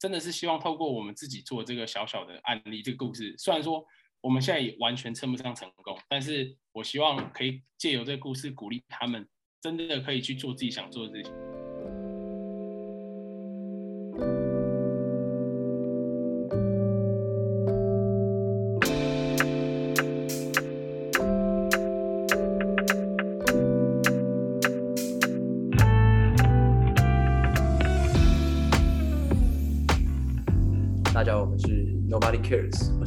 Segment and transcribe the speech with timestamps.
[0.00, 3.84] 真的是希望透过我们自己做这个小小的案例，这个故事，虽然说
[4.22, 9.28] 我们现在也完全称不上成功，但是我希望可以借由这个故事鼓励他们，
[9.60, 11.69] 真的可以去做自己想做的事情。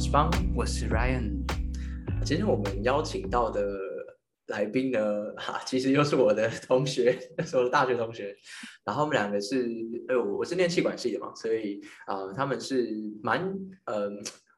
[0.04, 0.30] 我是方。
[0.54, 1.30] 我是 Ryan，
[2.26, 3.66] 今天我们邀请到的
[4.48, 5.00] 来宾呢，
[5.38, 8.36] 哈，其实又是我的同学， 是我的大学同学。
[8.84, 9.66] 然后我们两个是，
[10.08, 12.86] 哎，我我是念气管系的嘛，所以啊、他们是
[13.22, 13.50] 蛮，
[13.86, 14.10] 呃，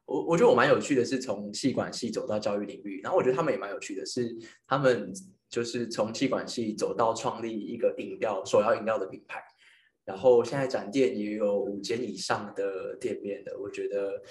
[0.05, 3.01] 我我觉得我蛮有趣的，是从气管系走到教育领域。
[3.03, 4.37] 然后我觉得他们也蛮有趣的是，
[4.67, 5.13] 他们
[5.49, 9.41] 就是从气管系走到创立一个饮料手摇饮料的品牌。
[10.05, 14.23] 然后现在展店也有五间以上的店面的，我觉得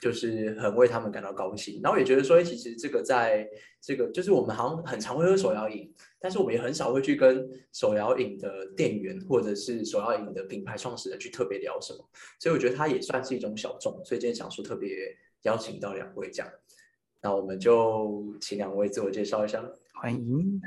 [0.00, 1.80] 就是很为他们感到高兴。
[1.82, 3.48] 然后也觉得说，诶其实这个在
[3.80, 12.08] 这个就是我们好像很常会喝手摇饮，但是我们也很少会去跟手摇饮的店员或者是手摇饮的品牌创始人去特别聊什么。
[12.38, 13.92] 所以我觉得它也算是一种小众。
[14.04, 16.52] 所以今天想说特别邀请到两位这样，
[17.20, 19.62] 那我们就请两位自我介绍一下。
[19.94, 20.60] 欢迎。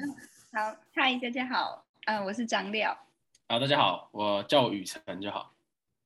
[0.54, 2.92] 好，嗨，大家好，嗯、我是张廖，
[3.48, 5.54] 好，大家好，我叫我雨辰就好。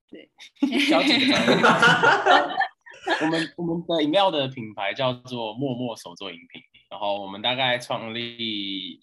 [0.07, 0.29] 对，
[0.87, 2.49] 交几个章。
[3.21, 8.99] 我们我们的饮料的品牌叫做默默手作饮品，然后我们大概创立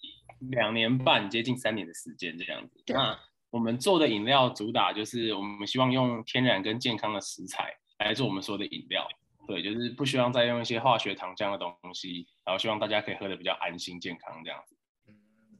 [0.51, 2.83] 两年半，接近三年的时间这样子。
[2.87, 3.17] 那
[3.49, 9.07] 我们做的饮料主打就是我们希望用天然跟健康的食材来做我们所有的饮料，
[9.47, 14.75] 对，就是不希望再用一些化学糖浆的东西，然后希望大家可以喝的比较安心健康这样子。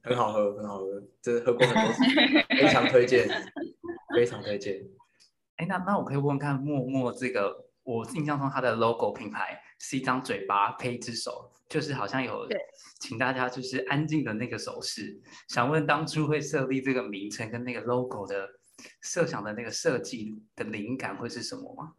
[0.02, 2.02] 很好喝，很好喝，这喝过很多次，
[2.48, 3.26] 非常推荐，
[4.14, 4.82] 非常推荐。
[5.56, 12.58] 哎，那那我可以问问看，默默这个，我印象中它的 logo 品牌是一张嘴巴配一只手，就是好像有对
[13.00, 15.20] 请大家就是安静的那个手势。
[15.48, 18.48] 想问当初会设立这个名称跟那个 logo 的
[19.02, 21.92] 设想的那个设计的灵感会是什么吗？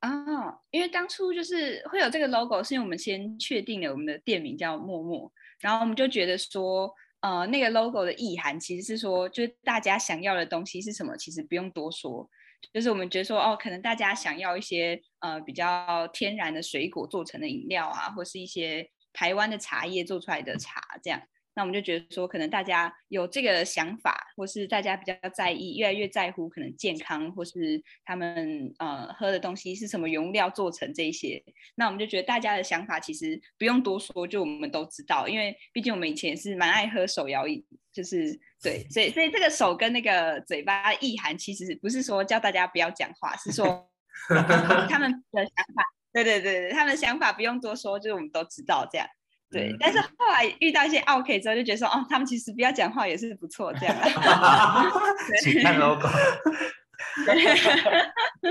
[0.00, 12.28] 啊，因为当初就是会有这个 logo，是因为我们先确定了我们的店名叫默默，然后我们就觉得说，呃，那个 logo 的意涵其实是说，就是大家想要的东西是什么，其实不用多说，
[12.72, 21.22] 就是我们觉得说，哦，可能大家想要一些呃比较天然的水果做成的饮料啊，或是一些台湾的茶叶做出来的茶这样。
[21.58, 31.42] 那我们就觉得说，可能大家有这个想法，或是大家比较在意，越来越在乎可能健康，或是他们呃喝的东西是什么原料做成这些。
[31.74, 43.88] 那我们就觉得大家的想法其实不用多说，就我们都知道，因为毕竟我们以前是蛮爱喝手摇饮，就是对，所以所以这个手跟那个嘴巴意涵，其实不是说叫大家不要讲话，是说
[44.88, 49.06] 他们的想法，对对对对，他们的想法不用多说，就是我们都知道这样。
[49.50, 54.90] 对，嗯但是后来遇到一些 OK 之后，就觉得说，哦，他们其实不要讲话也是不错，这样啊。
[55.42, 56.08] 请看 logo。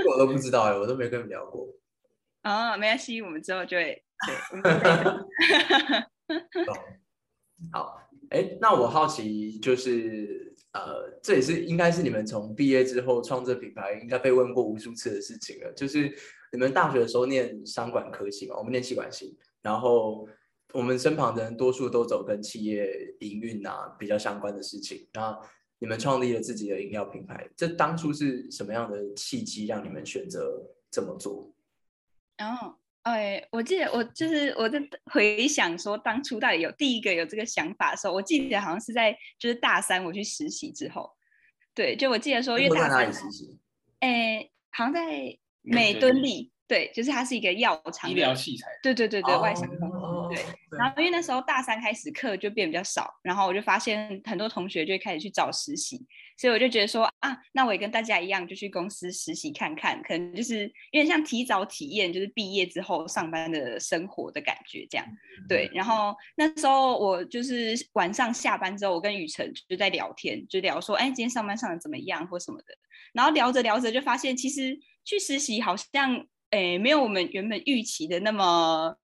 [0.08, 1.66] 我都不知道哎，我都没跟你们聊过。
[2.44, 4.70] 哦，没关系，我们之后就会，对，我们就
[6.54, 6.74] 会懂
[7.72, 15.72] 好，哎，那我好奇就是，呃，这也是应该是你们从毕业之后创这品牌，应该被问过无数次的事情了。
[15.72, 16.12] 就是
[16.52, 20.26] 你们大学的时候念商管科系嘛，我们念气管系，然后
[20.72, 22.88] 我们身旁的人多数都走跟企业
[23.20, 25.08] 营运啊比较相关的事情。
[25.12, 25.38] 那
[25.78, 31.52] 你们创立了自己的饮料品牌，这当初是什么样的契机让你们选择这么做？
[32.38, 32.76] 哦，
[33.06, 41.08] 哎，我记得我就是我在回想说，当初到底有第一个有这个想法的时候，我记得好像是在就是大三我去实习之后，
[41.72, 43.56] 对，就我记得说，因为大三里实习？
[44.00, 49.96] 哎，好像在美敦敦力，对，就是它是一个药厂医的疗器材，对对对对，外商公司。
[49.96, 50.44] 哦对
[50.76, 56.04] 然后因为那时候大三开始课就变比较少，然后我就发现很多同学就会开始去找实习，
[56.36, 65.06] 所以我就觉得说啊，那我也跟大家一样，就去公司实习看看，可能就是有点像提早体验，就是毕业之后上班的生活的感觉这样。
[65.48, 72.66] 对，然后那时候我就是晚上下班之后，我跟雨辰就在聊天，就聊说，哎，今天上班上的怎么样或什么的。
[73.12, 78.96] 然后聊着聊着就发现，其实去实习好像，诶，没有我们原本预期的那么。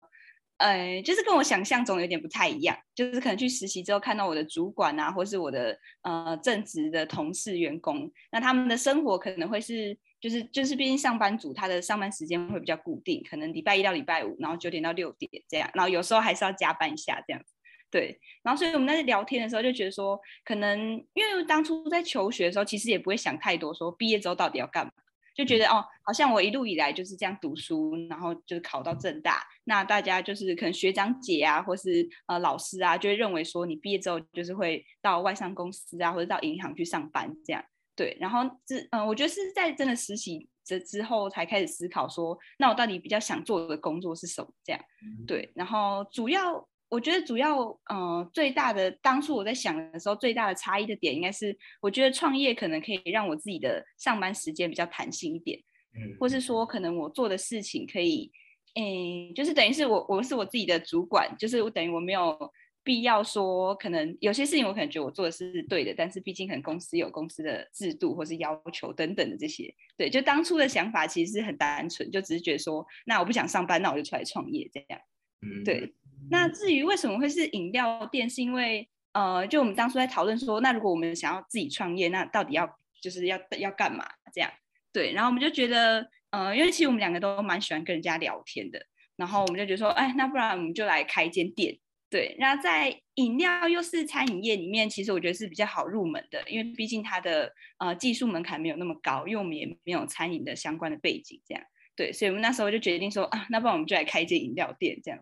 [0.62, 17.42] 呃，就是跟我想象中有点不太一样，就是可能去实习之后看到我的主管啊，或是我的呃正职的同事员工，那他们的生活可能会是，就是就是毕竟上班族他的上班时间会比较固定，可能礼拜一到礼拜五，然后九点到六点这样，然后有时候还是要加班一下这样。
[17.90, 20.78] 对，然后所以我们在聊天的时候就觉得说，可能
[21.12, 24.92] 因为当初在求学的时候，其实也不会想太多，说毕业之后到底要干嘛。
[25.34, 37.64] 就觉得哦，好像我一路以来就是这样读书，然后就是考到正大，那大家就是可能学长姐啊，或是呃老师啊，就会认为说你毕业之后就是会到外商公司啊，或者到银行去上班这样。
[37.94, 44.48] 对，然后这嗯，我觉得是在真的实习这之后才开始思考说，那我到底比较想做的工作是什么？
[44.64, 44.82] 这样，
[45.26, 47.58] 对，然后主要我觉得主要
[47.90, 55.58] 嗯最大的当初我在想的时候，最大的差异的点应该是，我觉得创业可能可以让我自己的上班时间比较弹性一点，
[55.94, 58.30] 嗯或是说可能我做的事情可以，
[58.74, 62.52] 诶，就是等于是我我是我自己的主管，就是我等于我没有。
[62.84, 75.00] 必要说，可能有些事情我可能觉得我做的是对的，但是毕竟可能公司有公司的制度或是要求等等的这些，对，就当初的想法其实是很单纯，就只是觉得说，那我不想上班，那我就出来创业这样。
[75.42, 75.94] 嗯，对，
[76.30, 84.50] 那至于为什么会是饮料店，是因为呃，就我们当初在讨论说，那如果我们想要自己创业，那到底要就是要要干嘛这样？
[84.92, 88.84] 对，然后我们就觉得，呃，因为其实我们两个都蛮喜欢跟人家聊天的，
[89.16, 91.78] 然后我们就觉得说，哎，那不然我们就来开一间店。
[92.08, 101.64] 对，那在饮料又是餐饮业里面，其实我觉得是比较好入门的，因为毕竟它的呃技术门槛没有那么高，因为我们也没有餐饮的相关的背景，这样
[101.96, 105.18] 对，所以我们那时候就决定说啊，那不然我们就来开一间饮料店，这样。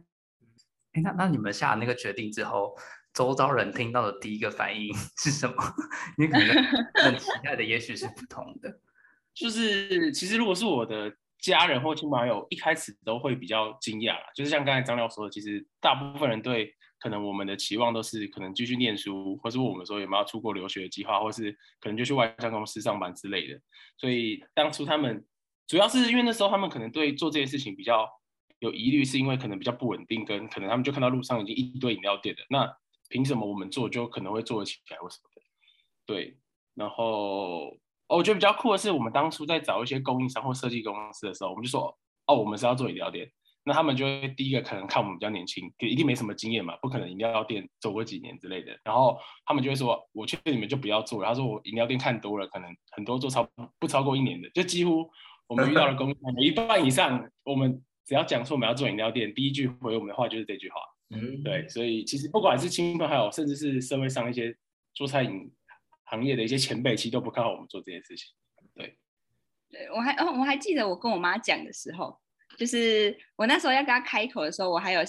[0.92, 2.76] 哎，那那你们下那个决定之后，
[3.14, 5.54] 周遭人听到的第一个反应 是什么？
[6.18, 6.64] 你可能
[7.04, 8.80] 很期待的也许是不同的。
[9.34, 14.24] 就是其实如果是我的家人或亲朋好友，一开始都会比较惊讶啦。
[14.34, 23.58] 就是像刚才张廖说的，其实大部分人对可能我们的期望都是可能继续念书，或是我们说有没有出国留学的计划，或是可能就去外商公司上班之类的。
[23.96, 25.24] 所以当初他们
[25.66, 28.06] 主要是因为那时候他们可能对做这件事情比较
[28.60, 32.72] 有疑虑，是因为可能比较不稳定，跟可能他们就看到路上已经一堆饮料店的，那
[33.10, 35.42] 凭什么我们做就可能会做得起来或什么的？
[36.06, 36.38] 对，
[36.74, 37.76] 然后。
[38.10, 41.96] 哦，我觉得比较酷的是，我们当初在找一些供应商或设计公司的时候，我们就说，
[42.26, 43.30] 哦，我们是要做饮料店。
[43.62, 48.76] 那他们就会第一个可能看我们比较年轻，一定没什么经验嘛，不可能饮料店走过几年之类的。
[48.82, 49.16] 然后
[49.46, 51.24] 他们就会说，我劝你们就不要做。
[51.24, 53.48] 他说我饮料店看多了，可能很多做超
[53.78, 55.08] 不超过一年的，就几乎
[55.46, 57.80] 我们遇到的公司一半以上，我们
[58.10, 60.80] 只要讲说我们要做饮料店，第一句回我们的话就是这句话。
[61.10, 64.52] 嗯，对，所以其实不管是亲朋好友，甚至是社会上一些
[64.92, 65.48] 做餐饮。
[66.06, 68.26] 行业的一些前辈其实都不看好我们做这件事情，
[68.74, 68.98] 对。
[69.70, 72.20] 对，我还哦，我还记得我跟我妈讲的时候，
[72.58, 75.02] 就是我那时候要跟她开口的时候，我还有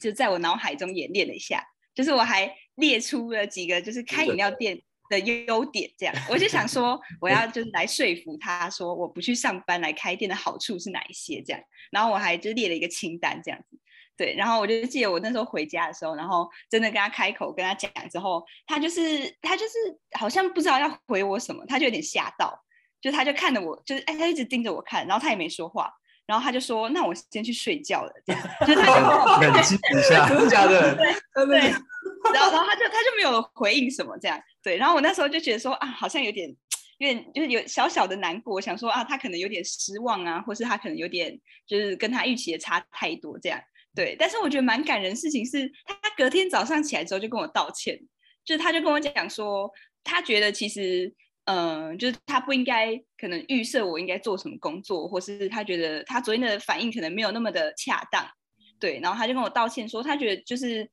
[0.00, 1.62] 就在我脑海中演练了一下，
[1.94, 6.14] 就是我还列出了几个就是开饮料店的优点，这样。
[6.28, 11.60] 我就想说我要就是来说服他说我不去上班来开店的好处是哪一些这样，
[11.90, 13.78] 然后我还就列了一个清单这样子。
[14.16, 19.72] 对，然后我就记得我那时候回家的时候，然后真的跟他开口跟他讲之后，他就是他就是
[20.18, 22.60] 好像不知道要回我什么，他就有点吓到，
[23.00, 25.88] 就他就看着我，就是哎，他一直盯着我看，然后他也没说话，
[26.26, 28.92] 然后他就说：“那我先去睡觉了。”这样，就他就
[29.40, 30.96] 冷静一下， 真的假的？
[30.96, 31.72] 对对，
[32.32, 36.48] 然后然后他就他就没有回应什么这样，对，然后我那时候就觉得说啊，好像有点
[36.98, 43.60] 有点就是有小小的难过，想说啊，他可能有点失望啊，或是他可能有点就是跟他预期的差太多这样。
[43.94, 47.98] 对，但是我觉得蛮感人的事情是，他隔天早上起来之后就跟我道歉，
[48.44, 49.68] 就是他就跟我讲说，
[50.04, 51.12] 他觉得其实，
[51.46, 58.24] 嗯，就是他不应该可能预设我应该做什么工作，或是他觉得他昨天的反应可能没有那么的恰当，
[58.78, 60.88] 对，然后他就跟我道歉说，他觉得就是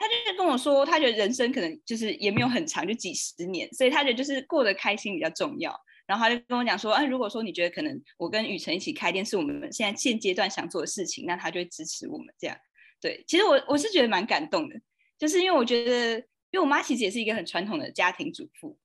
[0.00, 5.78] 他就跟我说，他觉得人生可能就是也没有很长，就几十年，所以他觉得就是过得开心比较重要。
[6.06, 12.56] 然后他就跟我讲说，哎，如果说你觉得可能我跟雨辰一起开店是我们现在现阶段想做的事情，那他就会支持我们这样。
[13.00, 14.74] 对，其实我我是觉得蛮感动的，
[15.18, 16.18] 就是因为我觉得，
[16.50, 18.76] 因为我妈其实也是一个很传统的家庭主妇，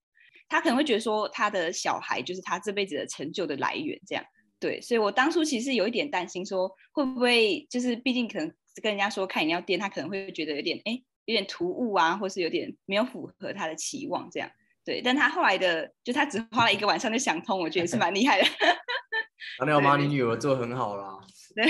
[0.47, 4.23] 她可能会觉得说，她的小孩就是她这辈子的成就的来源这样。
[4.59, 14.49] 对，所以我当初其实有一点担心，说会不会就是毕竟可能跟人家说开饮料店，他可能会觉得有点哎有点突兀啊，或是有点没有符合他的期望这样。
[14.83, 18.47] 对，但他后来的，就他只花了一个晚上就想通，我觉得是蛮厉害的。
[19.57, 21.17] 张廖妈，你女儿做很好啦，
[21.55, 21.65] 对，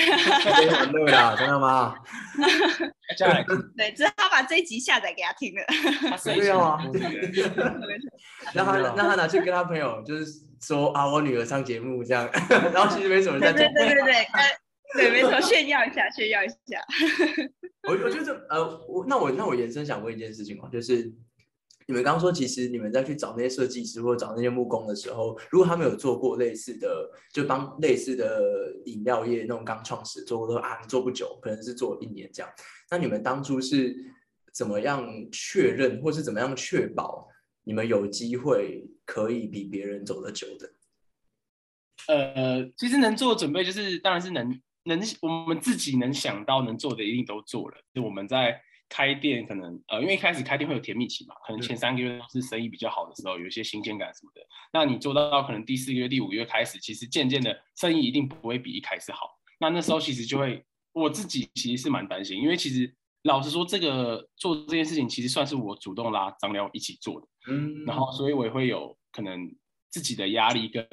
[0.70, 1.96] 很乐啦，张廖妈。
[3.78, 5.64] 对，只是他把这一集下载给他听了。
[6.24, 7.98] 对啊那个
[8.54, 10.26] 让他让他拿去跟他朋友，就是
[10.62, 12.30] 说啊，我女儿上节目这样，
[12.74, 13.62] 然后其实没什么在听。
[13.74, 14.28] 对对对对，
[14.96, 16.82] 对，没错，炫耀一下，炫耀一下。
[17.88, 21.04] 我我觉得呃，我那我那我延伸想问一件事情哦，就是
[21.88, 32.52] 你们刚刚说，其实你们在去找那些设计师或者找那些木工的时候，如果他们有做过类似的，就帮类似的饮料业那种刚创始做过，说啊，你做不久，可能是做一年这样。
[32.90, 33.96] 那你们当初是
[34.54, 37.28] 怎么样确认，或是怎么样确保
[37.64, 40.72] 你们有机会可以比别人走得久的？
[42.08, 47.78] 呃，其实能做的准备就是，当然是能能我们自己能想到能做的一定都做了。
[47.94, 54.42] 就我们在开店，可能呃，因为一开始开店会有甜蜜期嘛，可能前三个月都是生意比较好的时候，有一些新鲜感什么的。
[54.72, 59.40] 那你做到可能第四个月、第五个月开始，其实渐渐的生意一定不会比一开始好。
[59.60, 60.64] 那那时候其实就会，
[60.94, 67.28] 我自己其实是蛮担心，因为其实老实说，这个做这件事情其实算是我主动拉张辽一起做的。
[67.48, 69.52] 嗯，然后所以我也会有可能
[69.90, 70.88] 自己的压力跟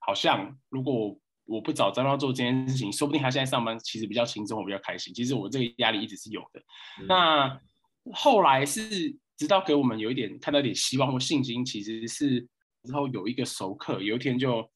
[0.00, 5.12] 好像如果我我不找张亮做这件事情，说不定他现在上班其实比较轻松，我比较开心。
[5.12, 6.60] 其实我这个压力一直是有的。
[7.00, 7.60] 嗯那
[8.12, 8.88] 后来是
[9.36, 12.40] 直到给我们有一点看到一点希望或信心，其实是
[12.84, 14.66] 之后有一个熟客有一天就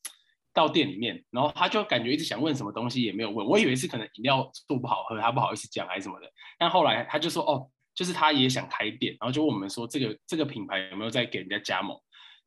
[0.52, 6.26] 到店里面，然后他就感觉一直想问什么东西也没有问，我以为是可能饮料做不好喝，他不好意思讲还是什么的。
[6.58, 11.96] 但后来他就说哦，就是他也想开店，然后就问我们说这个这个品牌有没有在给人家加盟。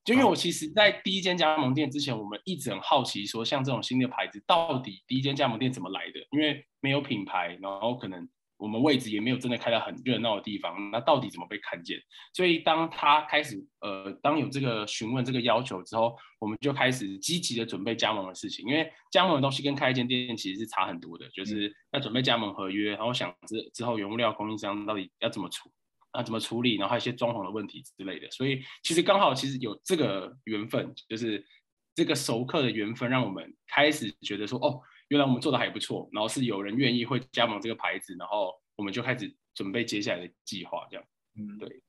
[0.05, 6.19] 就因为我其实，在第一间加盟店之前，我们一直很好奇，说像这种新的牌子，到底第一间加盟店怎么来的？
[6.29, 11.97] 因为没有品牌，然后可能我们位置也没有真的开到很热闹的地方，那到底怎么被看见？
[12.35, 18.63] 所以当他开始，呃，当有这个询问这个要求之后，我们就开始积极的准备加盟的事情。
[18.67, 25.71] 因为加盟的东西跟开一间店其实是差很多的，就是要准备加盟合约，然后想之之后原物料供应商到底要怎么处。
[26.15, 26.75] 啊，怎么处理？
[26.77, 31.45] 然后还有一些装潢的问题之类的，所以其实刚好其实有这个缘分，就是
[31.93, 41.05] 这个熟客的缘分，让我们开始觉得说，哦，原来我们做的还不错，然后是有人愿意会加盟这个牌子，然后我们就开始准备接下来的计划，这样。
[41.37, 41.81] 嗯，对。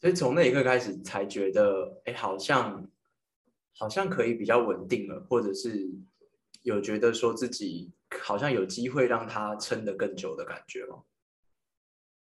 [0.00, 2.88] 所以从那一刻开始，才觉得，哎，好像
[3.76, 5.90] 好像可以比较稳定了，或者是
[6.62, 7.90] 有觉得说自己
[8.20, 11.02] 好像有机会让它撑得更久的感觉吗？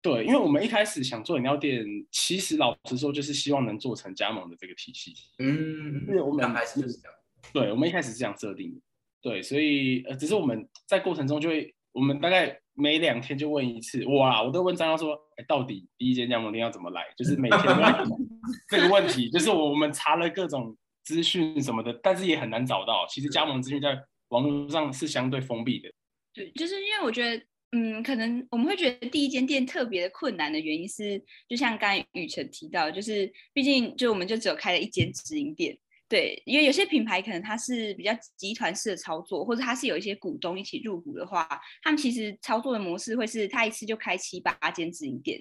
[0.01, 5.13] 对，因为我们一开始想做饮料店，其实老实说，就是希望能做成加盟的这个体系。
[5.39, 7.17] 嗯，因为我们刚开始就是这样。
[7.51, 8.81] 对，我们一开始是这样设定的。
[9.21, 17.03] 对，所以呃，只是我们在过程中就会，我们大概每两天就问一次，哇，我都问张耀说，哎，到底第一间加盟店要怎么来？
[17.17, 18.05] 就是每天都要
[18.69, 23.05] 这个问题，就是我们查了各种资讯什么的，但是也很难找到。
[23.09, 23.97] 其实加盟资讯在
[24.29, 25.89] 网络上是相对封闭的。
[26.33, 27.43] 对，就是因为我觉得，
[27.79, 35.77] 嗯，可能我们会觉得第一间店特别的困难的原因是，就像刚才雨辰提到，就是毕竟就我们就只有开了一间直营店，
[36.09, 41.47] 对，因为有些品牌可能它是比较集团式的操作，或者它是有一些股东一起入股的话，
[41.83, 45.39] 他们其实操作的模式会是他一次就开七八间直营店，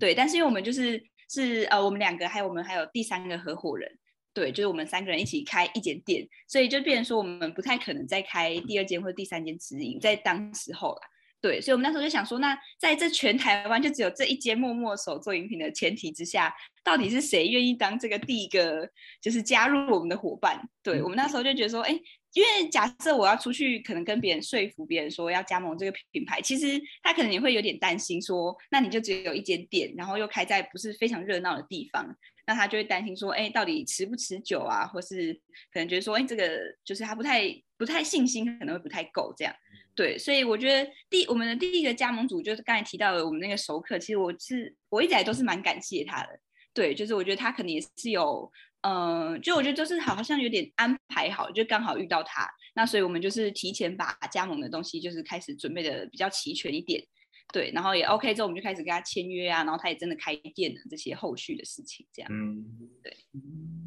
[0.00, 3.88] 对，但是因为我们就是是呃我们两个还有我们还有第三个合伙人。
[4.34, 11.00] 对，就是我们三个人一起开一间店，所以就变成说我们不太可能再开第二间或第三间直营，在当时候啦。
[11.40, 16.52] 对，所以我们那时候就想说，那在这全台湾就只有这一间默默手做饮品的前提之下，
[16.82, 18.88] 到底是谁愿意当这个第一个
[19.20, 20.60] 就是加入我们的伙伴？
[20.82, 21.92] 对我们那时候就觉得说，哎，
[22.32, 32.16] 因为假设我要出去，可能跟别人说服别人说要加盟这个品牌，其实他可能也会有点担心说，那你就只有一间店，然后又开在不是非常热闹的地方。
[32.48, 34.86] 那他就会担心说，哎，到底持不持久啊？
[34.86, 35.34] 或是
[35.70, 37.42] 可能觉得说，哎，这个就是他不太
[37.76, 39.54] 不太信心，可能会不太够这样。
[39.98, 46.38] 对，所以我觉得第我们的第一个加盟组就是刚才提到的我们那个熟客，其实我是我一直来都是蛮感谢他的。
[46.72, 48.48] 对，就是我觉得他可能也是有，
[48.82, 52.48] 嗯、呃，就我觉得就是好像有点安排好，就刚好遇到他。
[52.76, 57.04] 那所以我们就是提前把加盟的东西就是开始准备的比较齐全一点。
[57.52, 62.30] 对，然后也 OK 之后，我们就开始跟他签约啊，然后他也真的开店了，这些后续的事情，这样。
[62.32, 62.64] 嗯，
[63.02, 63.16] 对。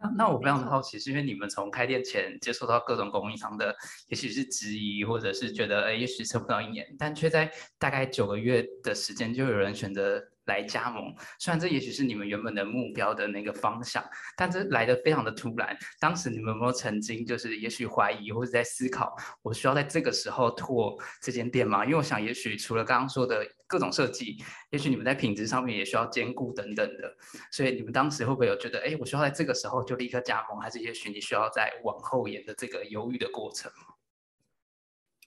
[0.00, 3.74] 那那我非常的好奇，是因为你们从开店前接受到各种供应商的，
[4.08, 11.14] 也许是质疑，或者是觉得，哎，也许撑不到一年，但却在大概九个月的时间，就有人选择来加盟。
[11.38, 14.04] 虽然这也许是你们原本的目标的那个方向，
[14.36, 15.76] 但这来的非常的突然。
[16.00, 21.84] 当时你们有没有曾经就是也许怀疑，或者在思考，我需要在这个时候拓这间店吗？
[21.84, 24.36] 因为我想，也许除了刚刚说的各种设计，
[24.70, 27.16] 也许你们在品质上面也需要兼顾等等的。
[27.50, 33.70] 所以你们当时会不会有觉得，哎，我需要在这个时候就立刻加盟，还是也许你需要在往后延的这个犹豫的过程？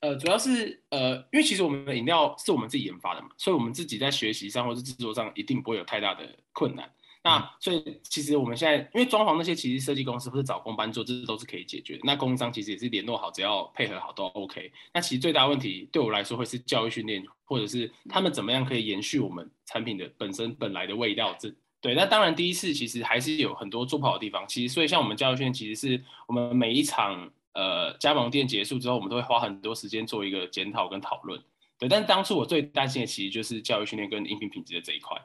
[0.01, 6.89] 呃，主要是呃，因为其实我们的饮料是我们自己研发的嘛，所以我们自己在学习上或是制作上一定不会有太大的困难。
[7.21, 11.99] 那所以其实我们现在因为装潢那些，其实设计公司或是找工班做，这都是可以解决的。
[12.05, 14.71] 那供应商其实也是联络好，只要配合好都 OK。
[14.93, 21.35] 那其实最大问题对我来说会是教育训练，或者是他们怎么样可以延续我们产品的本身本来的味道。
[21.37, 24.47] 这对，那当然第一次其实还是有很多做不好的地方。
[24.47, 27.29] 其实所以像我们教育训练，其实是我们每一场。
[27.53, 31.41] 呃，加盟店结束之后，我们都会花很多时间做一个检讨跟讨论。
[31.77, 35.19] 对，但当初我最担心的其实就是教育训练跟音频品质的这一块。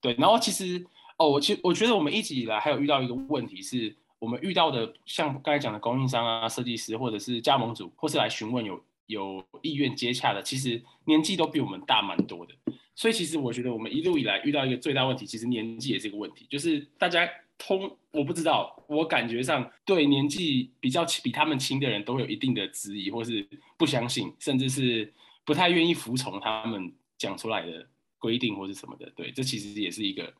[0.00, 0.84] 对，然后其实
[1.18, 12.54] 哦，我其实我觉得我们一直以来还有遇到一个问题是，我们遇到的像刚才讲的供应商啊、设计师，或者是加盟主，或是来询问有有意愿接洽的，其实年纪都比我们大蛮多的。
[12.94, 17.26] 所以其实我觉得我们一路以来遇到一个最大问题，其实年纪也是一个问题，就是大家
[17.60, 25.12] 通我不知道，我感觉上对年纪比较比他们轻的人都有一定的质疑，或是不相信，甚至是
[25.44, 27.86] 不太愿意服从他们讲出来的
[28.18, 29.08] 规定或是什么的。
[29.14, 30.32] 对，这其实也是一个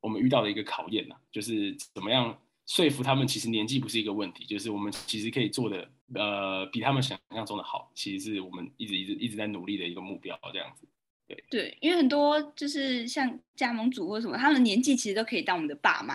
[0.00, 10.86] 我们遇到的一个考验呐，就是怎么样说服他们，其实年纪不是一个问题，就是我们其实可以做的呃比他们想象中的好，其实是我们一直一直一直在努力的一个目标，这样子。
[11.26, 16.14] 对对，因为很多就是像加盟主或什么，他们的年纪其实都可以当我们的爸妈，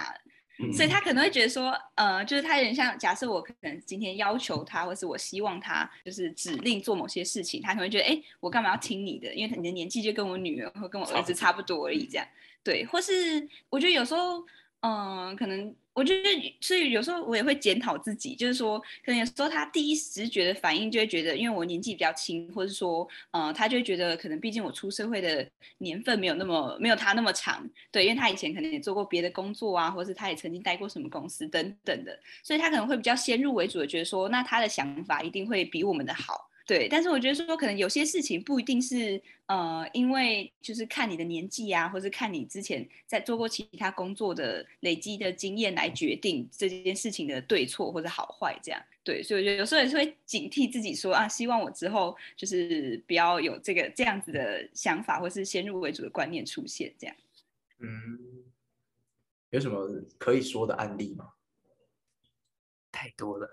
[0.72, 9.34] 所以他可能会觉得说，呃，就是他有点像，假设我可能今天要求他，或是我希望他就是指令做某些事情，他可能会觉得，哎，我干嘛要听你的？
[9.34, 12.28] 因为你的年纪就跟我女儿或跟我儿子差不多而已，这样。
[12.64, 14.44] 对，或是我觉得有时候，
[14.82, 15.76] 嗯，可能。
[15.94, 25.48] 我觉得，所以有时候我也会检讨自己，就是说，可能有时候他第一直觉的反应就会觉得，因为我年纪比较轻，或者说，呃，他就会觉得，可能毕竟我出社会的
[25.78, 36.50] 年份没有那么没有他那么长，对，因为他以前可能也做过别的工作啊，或者是他也曾经待过什么公司等等的，所以他可能会比较先入为主的觉得说，那他的想法一定会比我们的好。
[36.74, 48.82] 对，但是我觉得说，可能有些事情不一定是呃，因为就是看你的年纪啊，或是看你之前在做过其他工作的累积的经验来决定这件事情的对错或者好坏这样。
[49.04, 57.16] 对，所以我觉得有时候也是会警惕自己说啊，希望我之后就是不要有这个这样子的想法，或是先入为主的观念出现这样。
[57.82, 58.18] 嗯，
[59.52, 59.88] 有什么
[60.18, 61.30] 可以说的案例吗？
[62.92, 63.48] 太多了。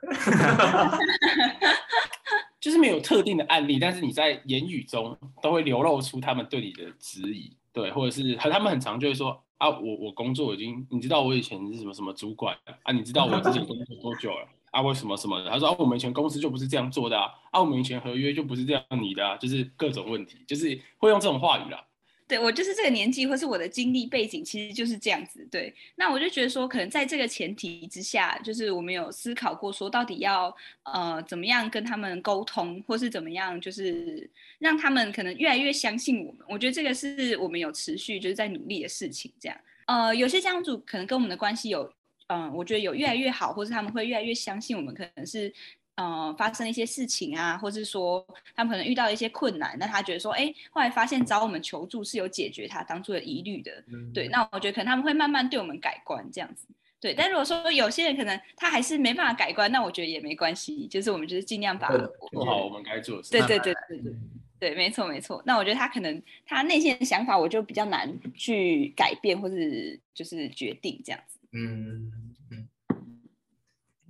[2.60, 14.82] 就是没有特定的案例，但是你在言语中都会流露出他们对你的质疑，对，或者是和他们很常就会说啊，我我工作已经，你知道我以前是什么什么主管啊，你知道我之前工作多久了啊？
[14.82, 15.48] 为什么什么的？
[15.48, 21.82] 他说啊，我们以前公司就不是这样做的啊，啊，我们以前合约就不是这样你的啊，就是各种问题，就是会用这种话语啦。
[22.30, 25.44] 对我就是这个年纪，或是我的经历背景，其实就是这样子。
[25.50, 36.40] 对，那我就觉得说，可能在这个前提之下，就是我们有思考过，说到底要呃怎么样跟他们沟通，或是怎么样，就是让他们可能越来越相信我们。
[36.48, 39.32] 我觉得这个是我们有持续就是在努力的事情。
[39.40, 41.92] 这样，呃，有些家族可能跟我们的关系有，
[42.28, 45.52] 嗯，我觉得有越来越好，或是他们会越来越相信我们，可能是。
[45.96, 54.28] 嗯，发生一些事情啊，或是说他们可能遇到一些困难，那他觉得说，哎，后来发现找我们求助是有解决他当初的疑虑的，对。
[54.28, 56.66] 那我觉得可能他们会慢慢对我们改观这样子，
[56.98, 57.12] 对。
[57.12, 61.88] 但如果说有些人可能他还是没办法改观，那我觉得也没关系，就是我们就是尽量把
[62.32, 63.32] 做好我们该做的事。
[63.32, 64.12] 对对对对对
[64.58, 65.42] 对，没错没错。
[65.44, 71.38] 那我觉得他可能他内心的想法，我就比较难去改变或是就是决定这样子。
[71.52, 72.29] 嗯。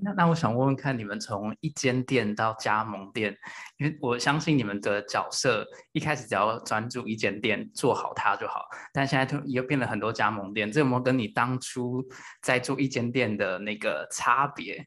[0.03, 3.37] 那那我想问问看，你们从一间店到加盟店，
[3.77, 12.05] 因为我相信你们的角色一开始只要专注一间店做好它就好，但现在又变了很多加盟店，这有没有跟你当初
[12.43, 14.87] 在做一间店的那个差别？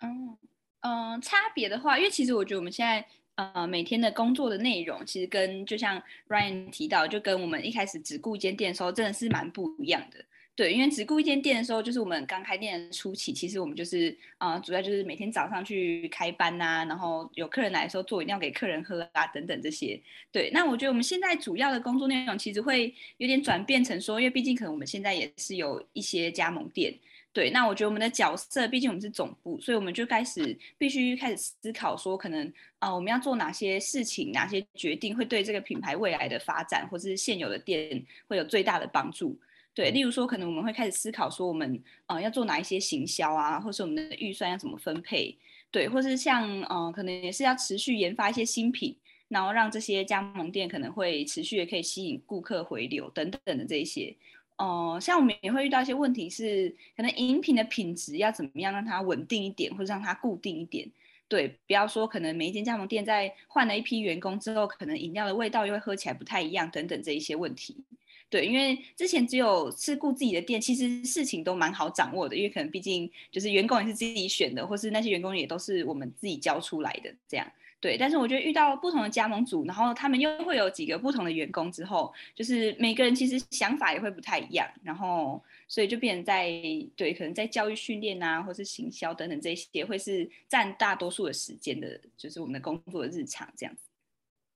[0.00, 0.36] 嗯
[0.80, 10.24] 嗯，差别的话，因为其实我觉得我们现在呃每天的工作的内容，其实跟就像 Ryan 提到，就跟我们一开始只顾一间店的时候，真的是蛮不一样的。
[10.56, 20.00] 对，因为只顾一间店的时候，就是我们刚开店初期，其实我们就是啊，主要就是每天早上去开班呐，然后有客人来的时候做饮料给客人喝啊，等等这些。
[20.32, 26.94] 对，那我觉得我们现在主要的工作内容其实会有点转变成说，因为毕竟可能我们现在也是有一些加盟店。
[27.34, 39.38] 对，那我觉得我们的角色，毕竟我们是总部，所以我们就开始必须开始思考说，可能啊，我们要做哪些事情，哪些决定会对这个品牌未来的发展，或是现有的店会有最大的帮助。
[39.76, 45.36] 对，例如说，可能我们会开始思考说，我们呃要做哪一些行销啊，或是我们的预算要怎么分配，
[45.70, 48.96] 对，或是像呃可能也是要持续研发一些新品，
[49.28, 54.16] 然后让这些加盟店可能会持续的可以吸引顾客回流等等的这一些，
[54.56, 60.88] 呃，像我们也会遇到一些问题是，可能饮品的品质要怎么样让它稳定一点，或者让它固定一点，
[61.28, 67.84] 对，不要说可能每一间加盟店在换了一批员工之后，可能饮料的味道又会喝起来不太一样等等这一些问题。
[68.28, 77.46] 对，因为之前只有是顾自己的店，其实事情都蛮好掌握的，因为可能毕竟就是员工也是自己选的，或是那些员工也都是我们自己教出来的这样。
[77.78, 86.50] 对，但是我觉得遇到不同的加盟组，然后他们又会有几个不同的员工之后，就是每个人其实想法也会不太一样，然后所以就变成在
[86.96, 93.82] 对，可能在教育训练啊，或是行销等等这些，会是占大多数的时间的，就是我们的工作日常这样子。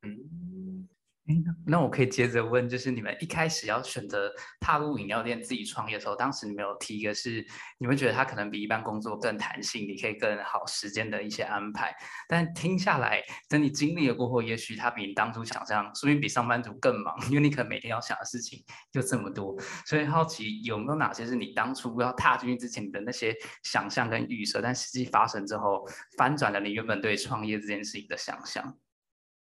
[0.02, 0.59] 嗯。
[1.66, 7.44] 那我可以接着问，就是你们一开始要选择踏入饮料店自己创业的时候，当时你们有提一个是，
[7.78, 11.94] 你们觉得它可能比一般工作更弹性，你可以更好时间的一些安排。
[12.28, 19.56] 但听下来，等你经历了过后，也许它比你当初想象，说明比上班族更忙，因为你可能每天要想的事情就这么多。
[19.86, 28.76] 所以好奇有没有哪些是你当初要踏进去之前你的那些想象跟预设，但实际发生之后，翻转了你原本对创业这件事情的想象？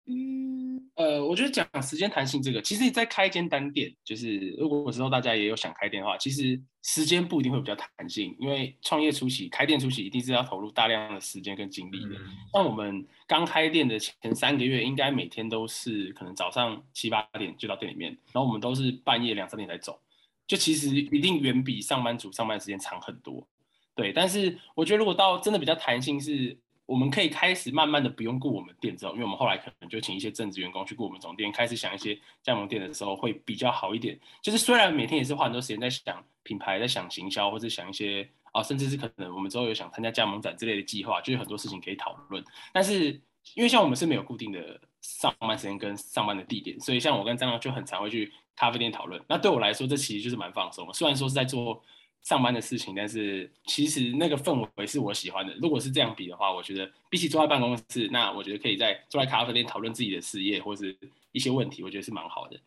[0.08, 12.16] 嗯，呃，我觉得讲时间弹性这个，其实你在开一间单店，就是如果之后大家也有想开店的话，其实时间不一定会比较弹性，因为创业初期、开店初期一定是要投入大量的时间跟精力的。
[12.54, 20.00] 像我们刚开店的前三个月，应该每天都是可能早上七八点就到店里面，然后我们都是半夜两三点才走，
[20.46, 23.48] 就其实一定远比上班族上班时间长很多。
[23.96, 26.56] 对，但是我觉得如果到真的比较弹性是。
[26.86, 34.20] 我们可以开始慢慢的不用顾我们店之后，因为我们后来可能就请一些正职员工去顾我们总店，开始想一些加盟店的时候会比较好一点。
[34.42, 42.44] 就是虽然每天也是花很多时间在想品牌，在想行销，或者想一些啊，甚至是可能我们之后有想参加加盟展之类的计划，就有很多事情可以讨论。
[42.72, 43.20] 但是
[43.56, 49.20] 因为像我们是没有固定的上班时间跟上班的地点，所以像我跟张亮就很常会去咖啡店讨论。
[49.28, 50.94] 那对我来说，这其实就是蛮放松的。
[50.94, 51.82] 虽然说是在做。
[52.26, 55.54] 上班的事情，但是其实那个氛围是我喜欢的。
[55.62, 60.98] 如果是这样比的话，我觉得比起坐在办公室，那我觉得可以在坐在咖啡店讨论自己的事业或是
[61.32, 62.60] 一些问题，我觉得是蛮好的。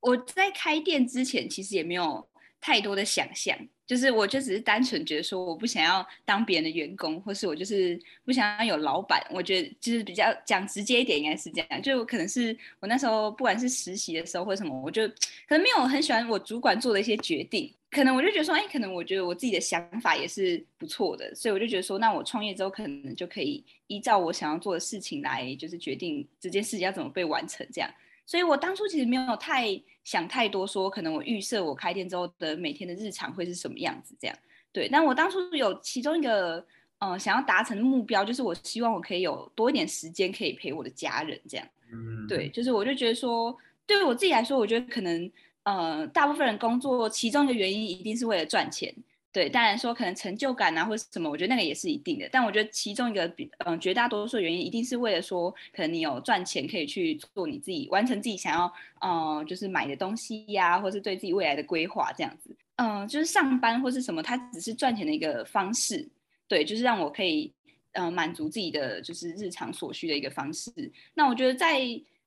[0.00, 2.28] 我在开店之前，其实也没有
[2.60, 9.24] 太多的想象，就是我就只是单纯觉得说，我不想要当别人的员工，或是我就是不想要有老板。
[9.30, 11.82] 我觉得就是比较讲直接一点，应该是这样。
[11.82, 17.72] 就可能是我那时候不管是实习的时候或什么，我就可能没有很喜欢我主管做的一些决定。
[17.88, 27.88] 可能我就觉得说，哎，可能我觉得我自己的想法也是不错的，所以我就觉得说，那我创业之后可能就可以依照我想要做的事情来，就是决定这件事情要怎么被完成这样。
[28.26, 34.38] 所以我当初其实没有太想太多，说可能我预设我开店之后的每天的日常会是什么样子这样。
[34.72, 36.64] 对，但我当初有其中一个，
[37.00, 41.66] 嗯，想要达成的目标，就是我希望我可以有多一点时间可以陪我的家人这样。
[41.92, 43.54] 嗯，对，就是我就觉得说，
[43.86, 45.30] 对我自己来说，我觉得可能。
[45.66, 48.94] 呃，大部分人工作其中一个原因一定是为了赚钱，
[49.36, 49.50] 对。
[49.50, 52.26] 当然说可能成就感啊，或者什么，我觉得那个也是一定的。
[52.32, 62.56] 但我觉得其中一个比，嗯，绝大多数原因一定是为了说，可能你有赚钱可以去做你自己，完成自己想要，嗯，就是买的东西呀，或是对自己未来的规划这样子。
[62.76, 66.08] 嗯，就是上班或是什么，它只是赚钱的一个方式，
[66.48, 67.52] 对，就是让我可以，
[67.92, 70.70] 嗯，满足自己的就是日常所需的一个方式。
[71.12, 71.78] 那我觉得在。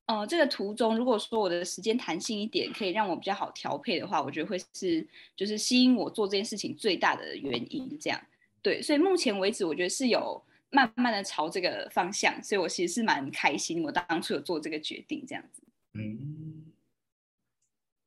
[0.10, 7.96] 呃，这个途中，如果说我的时间弹性一点，可以让我比较好调配的话，我觉得会是就是吸引我做这件事情最大的原因。
[8.00, 8.20] 这样，
[8.64, 15.62] 对，所以目前为止，我觉得是有慢慢的朝这个方向，所以我其实是蛮开心，我当初有做这个决定，这样子。
[15.94, 16.66] 嗯，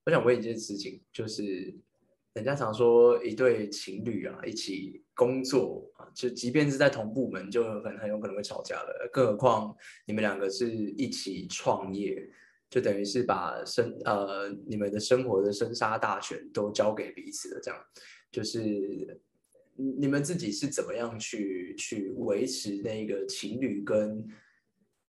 [0.06, 1.72] 我想问一件事情，就是。
[2.34, 9.10] 人家常说一对情侣啊，一起工作啊，就即便是在同部门，就很很有可能会吵架的。
[9.12, 12.26] 更何况你们两个是一起创业，
[12.70, 17.60] 就等于是把生呃你们的生活的生杀大权都交给彼此的。
[17.60, 17.78] 这样，
[18.30, 19.20] 就是
[19.74, 24.26] 你们自己是怎么样去去维持那个情侣跟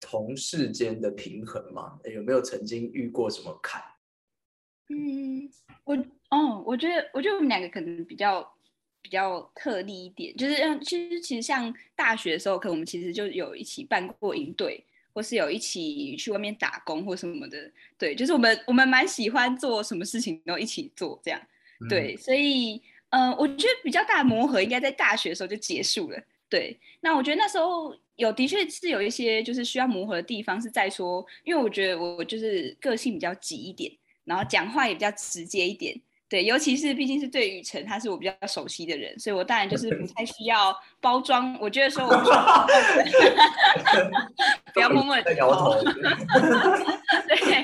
[0.00, 2.00] 同事间的平衡嘛？
[2.12, 3.80] 有没有曾经遇过什么坎？
[4.88, 5.48] 嗯，
[5.84, 5.96] 我
[6.32, 8.42] 哦，我觉得，我觉得我们两个可能比较
[9.02, 21.38] 比较特例一点，就是让其实其实像大学的时候，可能我们其实就有一起办过营队，或是有一起去外面打工或什么的，对，就是我们我们蛮喜欢做什么事情都一起做这样，
[21.86, 26.18] 对，所以嗯，我觉得比较大的磨合应该在大学的时候就结束了，
[26.48, 33.92] 对，那我觉得那时候有的确是有一些就是需要磨合的地方，是在说，因为我觉得我就是个性比较急一点。
[34.24, 36.00] 然后讲话也比较直接一点，
[36.32, 41.54] 对，尤其是毕竟是对雨辰，他是我比较熟悉的人，所以我当然就是不太需要 包装。
[41.60, 42.16] 我觉得说我，
[44.72, 45.74] 不要默默的摇头。
[47.28, 47.62] 对对，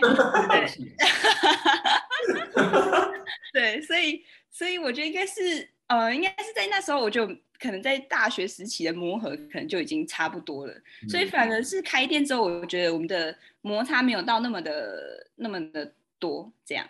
[3.55, 7.27] 对，所以所以我觉得应该是呃，应该是在那时候，我就
[7.59, 10.75] 可能在大学时期的磨合，可能就已经差不多了。
[11.09, 15.91] 所以反而是开店之后，我觉得我们的摩擦没有到那么的那么的。
[16.21, 16.85] 多这样，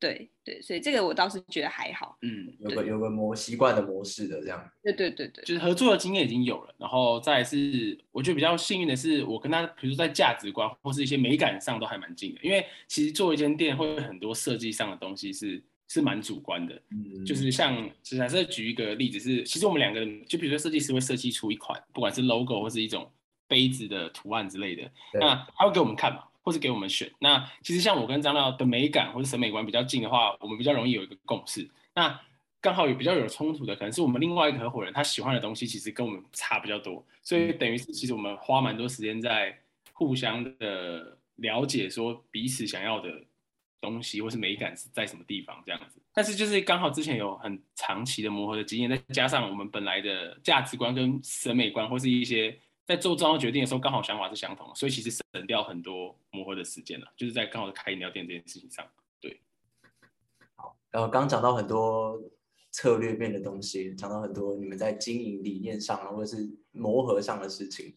[0.00, 23.06] 对对，所以这个我倒是觉得还好，嗯，有个有个模习惯的模式的这样，对对对对，就是合作的经验已经有了，然后再是我觉得比较幸运的是，我跟他，比如说在价值观或是一些美感上都还蛮近的，因为其实做一间店会有很多设计上的东西是是蛮主观的，嗯，就是像假设举一个例子是，其实我们两个人就比如说设计师会设计出一款，不管是 logo 或是一种
[23.46, 26.24] 杯子的图案之类的，那他会给我们看嘛。
[26.42, 27.10] 或是给我们选。
[27.18, 31.68] 那其实像我跟张廖的美感或者审美观比较近的话，我们比较容易有一个共识。
[31.94, 32.20] 那
[32.60, 39.58] 刚好有比较有冲突的，可能是我们另外一个合伙人他喜欢的东西其实跟我们差比较多，所以等于是其实我们花蛮多时间在
[39.92, 43.22] 互相的了解，说彼此想要的
[43.80, 46.00] 东西或是美感是在什么地方这样子。
[46.12, 52.58] 但是就是刚好之前有很长期的磨合的经验，再加上我们本来的价值观跟审美观或是一些
[52.90, 58.84] 在做重要决定的时候刚好想法是相同的，所以其实省掉很多磨合的时间了，就是在刚好开饮料店这件事情上。
[59.20, 59.40] 对，
[60.56, 62.20] 好，然后刚刚讲到很多。
[62.72, 67.92] 策略面的东西，讲到很多你们在经营理念上，或者是磨合上的事情。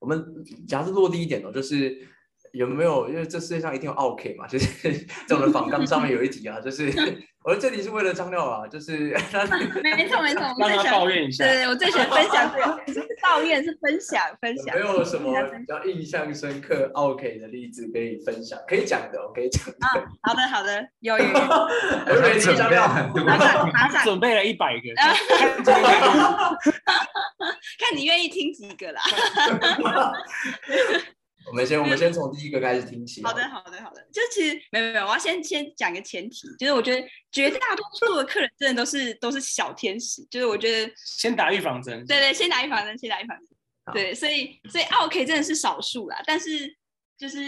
[0.00, 2.04] 我们假设落地一点哦，就是
[2.52, 3.08] 有没有？
[3.08, 4.92] 因为这世界上一定有 OK 嘛，就是
[5.28, 6.92] 在我们访纲上面有一题啊，就是。
[7.48, 9.16] 我这里是为了张廖啊，就是
[9.82, 11.46] 没错没错，我让他抱怨一下。
[11.46, 12.54] 对，我最喜欢分享
[13.22, 14.74] 抱怨，是分享分享。
[14.74, 19.64] 没有什么比较印象深刻 OK 的例子可以分享，可以讲的，我可以讲。
[19.80, 19.96] 啊，
[20.28, 21.24] 好的好的，有 有。
[21.24, 22.86] 我给你张廖，
[23.24, 24.94] 马上马上准备了一百个。
[27.78, 29.00] 看你愿意听几个啦。
[31.50, 33.22] 我们先，我们先从第一个开始听起。
[33.22, 34.06] 好的，好的，好的。
[34.12, 42.04] 就其实没有没有，我要先先讲个前提，就是我觉得绝大多数的客人真的都是都是小天使，就是我觉得先打预防针。
[42.06, 43.48] 对对，先打预防针，先打预防针。
[43.92, 46.76] 对，所以所以 OK 真的是少数啦，但是
[47.16, 47.38] 就是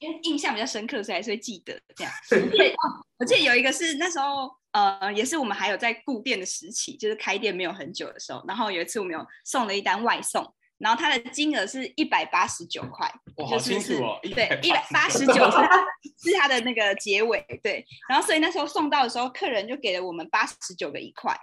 [0.00, 2.12] 因为印象比较深刻，所以还是会记得这样。
[2.28, 2.74] 对，
[3.18, 10.52] 我记得有一个是那时候呃，也是我们还有在顾店的时期，就是开店没有很久的时候，然后有一次我们有送了一单外送。
[10.82, 13.08] 然后它的金额是一百八十九块，
[13.48, 13.98] 就是是，
[14.34, 17.86] 对，一百八十九是它的那个结尾，对。
[18.08, 21.38] 然后所以那时候送到的时候，客人就给了我们八十九个一块，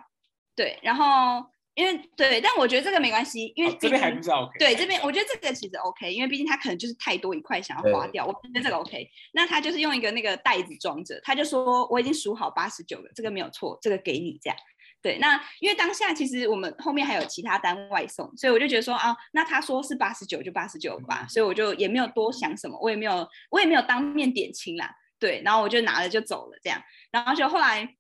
[0.56, 0.78] 对。
[0.84, 1.42] 然后
[1.74, 4.60] 因为对，但我觉得这个没关系，因为这边还不是 OK。
[4.60, 9.10] 对，这边我觉得这个其实 OK，因为毕竟他可能就是太多一块想要花掉，我觉得这个 OK。
[9.32, 14.60] 那他就是用一个那个袋子装着，他就说我已经数好八十九个，这个没有错，这个给你这样。
[15.02, 26.82] 对，那因为当下其实我们后面还有其他单外送，所以我就觉得说啊，那他说是八十九就八十九吧，所以我就也没有多想什么，我也没有我也没有当面点清啦，对，然后我就拿了就走了这样，
[27.12, 27.96] 然后就后来，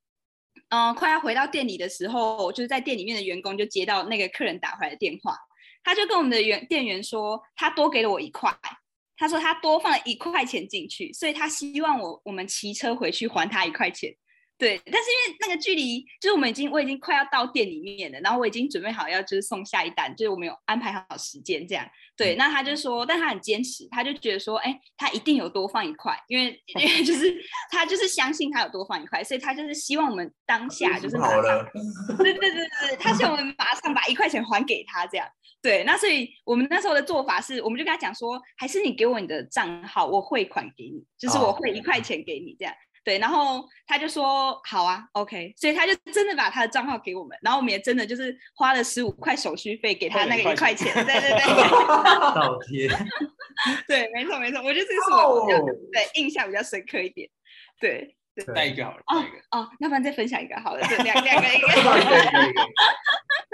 [0.69, 5.37] 嗯，快要回到店里的时候，就是在店里面的员工就接到那个客人打回来的电话，
[5.83, 8.53] 他就跟我们的员店员说，他多给了我一块，
[9.15, 14.13] 他说他多放了一块钱进去，所以他希望我我们骑车回去还他一块钱。
[14.59, 21.89] 对，但是因为那个距离，就是我们已经我已经快要到店里面了，然后我已经准备好要就是送下一单，就是我们有安排好时间这样。
[22.17, 27.33] 对，那他就说，但他很坚持，他就觉得说，哎，他一定有多放一块，因为 因为就是
[27.71, 31.65] 他就是相信他有多放一块，所以他就是希望我们当下就是马上，
[32.17, 35.25] 对对对对，他希望我们马上把一块钱还给他这样。
[35.61, 42.73] 对，那所以我们那时候的做法是，我们就跟他讲说，还是你给我你的账号，我汇款给你，就是我汇一块钱给你这样。
[43.03, 51.39] 对，然后他就说好啊，OK，所以他就真的把他的账号给我们，然后我们也真的就是花了十五块手续费给他那个一块钱，对对对，
[52.35, 52.87] 倒贴，
[53.87, 55.59] 对，没错没错，我觉得这个是我比较
[55.91, 57.29] 对印象比较深刻一点，
[57.79, 58.15] 对，
[58.53, 61.67] 带一个好了，哦哦，那不然再分享一个好了，两两个 一个，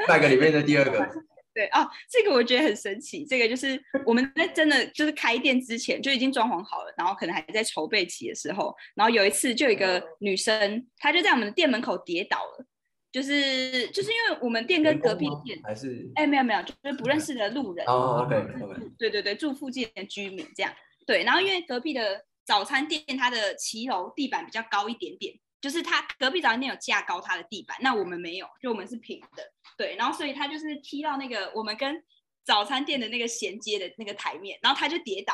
[0.08, 1.10] 带个里面的第二个。
[1.56, 3.26] 对哦，这个我觉得很神奇。
[3.26, 12.65] 这个就是我们在真的就是开店之前就已经装潢好了，然后可能还在筹备期的时候，然后有一次就有一个女生，她就在我们的店门口跌倒了，
[13.10, 20.74] 就是就是因为我们店跟隔壁店还是哎没有没有，就是不认识的路人哦，OK OK，对对对，住附近的居民这样
[21.08, 25.34] 对，然后因为隔壁的早餐店它的骑楼地板比较高一点点。
[25.65, 32.04] 就是他隔壁早餐店有架高他的地板，那我们没有，就我们是平的，对，然后所以他就是踢到那个我们跟
[32.43, 35.34] 早餐店的那个衔接的那个台面，然后他就跌倒，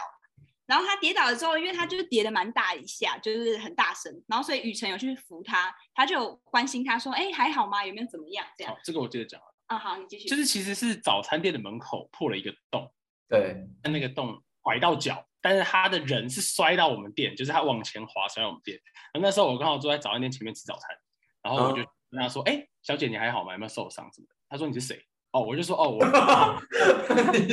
[0.65, 7.85] 然后他跌倒了之后，因为他就是跌的蛮大一下，就是很大声，然后所以雨辰有去扶他，他就关心他说，哎，还好吗？
[7.85, 8.47] 有没有怎么样？
[8.57, 12.89] 这样，这个我接着讲啊，好，你继续，就是其实是早餐店的门口破了一个洞，
[13.27, 15.27] 对，那个洞拐到脚。
[15.41, 18.79] 但是他的人是摔到我们店，就是他往前滑摔到我们店。
[19.13, 20.95] 那那时候我刚好坐在早餐店前面吃早餐，
[21.41, 21.77] 然后我就
[22.09, 23.53] 跟他说：“哎，小姐你还好吗？
[23.53, 25.99] 有没有受伤什么的？”他说：“你是谁？”哦，我就说：“哦，我。”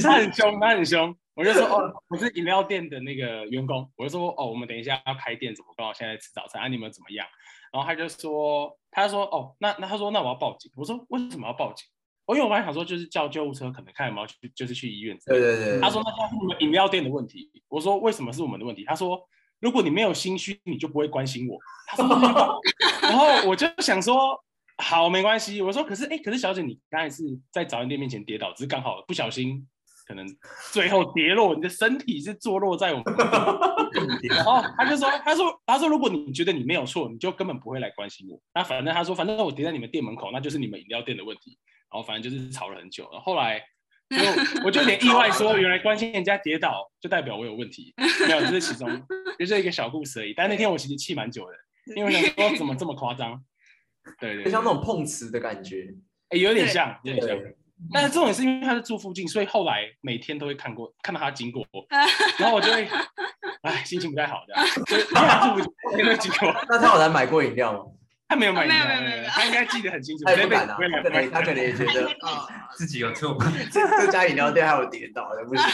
[0.02, 1.16] 他很凶，他很凶。
[1.34, 6.60] 我就说：“哦，我是饮料店的那个员工。”我就说：“哦，我们等一下要开店，怎么刚好现在吃早餐？
[6.60, 7.26] 啊，你们怎么样？”
[7.72, 11.86] 然后他就说：“他说哦，那那他说那我要报警。”我说：“为什么要报警？”
[12.28, 15.16] 我因为我本来想说就是叫救护车，可能看有没有去，就是去医院。
[15.24, 15.80] 对对对。
[15.80, 17.50] 他说那是我们饮料店的问题。
[17.68, 18.84] 我说为什么是我们的问题？
[18.84, 19.18] 他说
[19.60, 21.58] 如果你没有心虚，你就不会关心我。
[21.86, 22.60] 他说，
[23.00, 24.38] 然后我就想说
[24.76, 25.62] 好没关系。
[25.62, 29.66] 我说可是哎，可是小姐你刚才是在早餐店面前跌倒，只是刚好不小心
[30.06, 30.26] 可能
[30.70, 33.24] 最后跌落，你的身体是坐落在我们的
[34.28, 38.38] 然后他就说，他说，他说，如果你觉得你没有错，你就根本不会来关心我。
[38.54, 41.58] 那反正他说，反正我跌在你们店门口，那就是你们饮料店的问题。
[41.90, 43.08] 然后反正就是吵了很久。
[43.22, 43.62] 后来
[44.08, 44.16] 就
[44.64, 47.92] 我就有点意外，说原来关心人家跌倒就代表我有问题，
[48.26, 48.88] 没有，这是其中
[49.38, 50.32] 就是一个小故事而已。
[50.34, 53.42] 但那天我其实气蛮久的，因为想说怎么这么夸张？
[54.18, 55.86] 对对，像那种碰瓷的感觉，
[56.30, 57.36] 哎，有点像，有点像。
[57.92, 61.64] 但是重点是因为他是住附近，所以后来每天都会看过看到他经过，
[62.40, 62.88] 然后我就会，
[63.62, 64.66] 哎，心情不太好这样。
[64.86, 66.50] 所以他住附近，都经过。
[66.70, 67.84] 那他有来买过饮料吗？
[68.28, 70.24] 他没有买，没有没有没有，他应该记得很清楚。
[70.28, 72.08] 他不敢啊，他可能他可能也觉得
[72.76, 73.36] 自己有错，
[73.72, 75.64] 这这家饮料店还有跌倒的不行。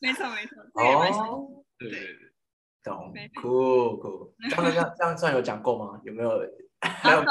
[0.00, 2.10] 没 错没错，哦，对对对，
[2.84, 4.34] 懂，酷酷。
[4.50, 5.98] 刚刚这样这样算有讲够吗？
[6.04, 6.30] 有没有？
[6.80, 7.24] 还有。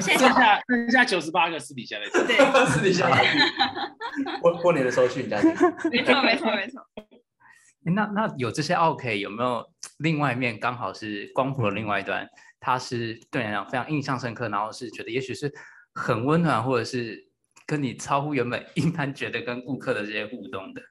[0.18, 3.08] 下剩下九十八个私底下的，对，私底下。
[4.40, 5.40] 过过年的时候去你家。
[5.90, 6.84] 没错没错没错。
[7.94, 9.64] 那那有这些 OK，有没有
[9.98, 12.28] 另外一面刚好是光谱的另外一端？
[12.58, 15.52] 他是对你来讲非常印象深刻，然后是觉得也许是
[15.94, 17.28] 很温暖，或者是
[17.66, 20.82] 跟你超乎原本一般觉得跟顾客的这些互动的。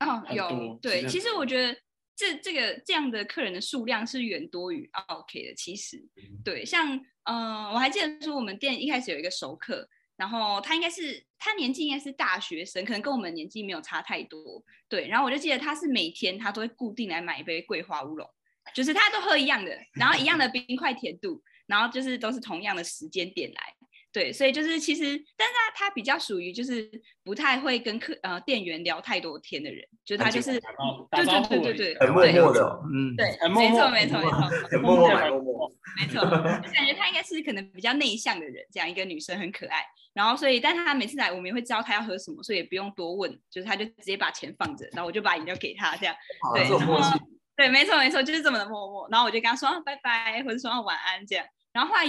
[0.00, 1.78] 哦，有对，其实我觉得
[2.16, 5.54] 这这个这样的客人的数量是远多于 OK 的。
[5.54, 6.02] 其实
[6.44, 7.00] 对，像。
[7.24, 9.86] 嗯，我还记得说我们店一开始有一个熟客，
[10.20, 14.62] 然后他应该是他年纪应该是大学生，可能跟我们年纪没有差太多。
[14.86, 18.28] 对，然后我就记得他是每天他都会固定来买一杯桂花乌龙，
[18.74, 23.60] 就是他都喝一样的，然后一样的冰块甜度，然后就是都是同样的时间点来。
[24.12, 25.02] 对，所以就是其实，
[25.36, 26.90] 但是他他比较属于就是
[27.22, 30.60] 不太会跟客呃店员聊太多天的人，就他就是，
[31.12, 46.14] 对对对对对，很默默的，嗯，对，没错没错没错，很默默默默， 没错，就感觉他应该是可能比较内向的人，这样一个女生很可爱，然后所以，但他每次来我们也会知道他要喝什么，所以也不用多问，就是他就直接把钱放着，然后我就把饮料给他这样，
[46.54, 47.00] 对，然后
[47.56, 52.06] 对，没错没错，就是这么的默默，然后我就跟他说拜拜，或者说晚安这样，然后后来。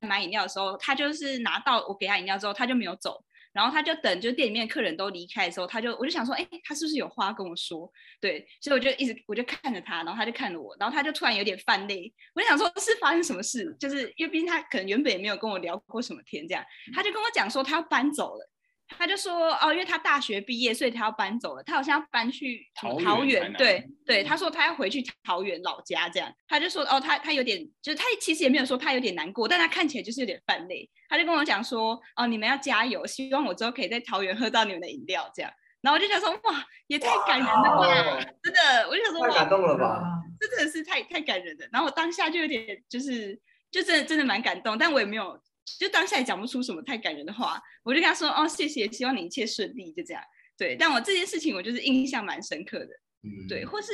[0.00, 7.90] 买饮料的时候，他就是拿到我给他饮料之后，他就没有走，然后他就等，就店里面客人都离开的时候，他就我就想说，哎，他是不是有话跟我说？
[8.20, 13.74] 对，所以我就一直我就看着他，然后他就看着我，然后他就突然有点泛泪，我就想说，是发生什么事？
[13.78, 16.62] 就是因为毕竟他可能原本也没有跟我聊过什么天，这样，
[16.92, 18.50] 他就跟我讲说他要搬走了。
[18.98, 21.62] 他就说哦，因为他大学毕业，所以他要搬走了。
[21.62, 24.22] 他好像要搬去桃园，对对。
[24.22, 26.32] 他说他要回去桃园老家，这样。
[26.48, 30.88] 他就说哦，他他有点，就是他其实也没有说他有点难过，但他看起来就是有点泛泪。
[31.08, 35.50] 他就跟我讲说哦，你们要加油，希望我之后可以在桃园喝到你们的饮料，这样。
[35.80, 40.02] 然后我就想说哇，也太感人了吧，真的，我就想说太感动了吧，
[40.40, 41.66] 这真的是太太感人了。
[41.70, 43.38] 然后我当下就有点就是，
[43.70, 45.38] 就真的真的蛮感动，但我也没有。
[45.78, 50.22] 就当下也讲不出什么太感人的话，我就跟他说：“哦，谢谢，希望你一切顺利。”就这样，
[50.56, 50.76] 对。
[50.76, 52.86] 但我这件事情，我就是印象蛮深刻的，
[53.22, 53.64] 嗯，对。
[53.64, 53.92] 或是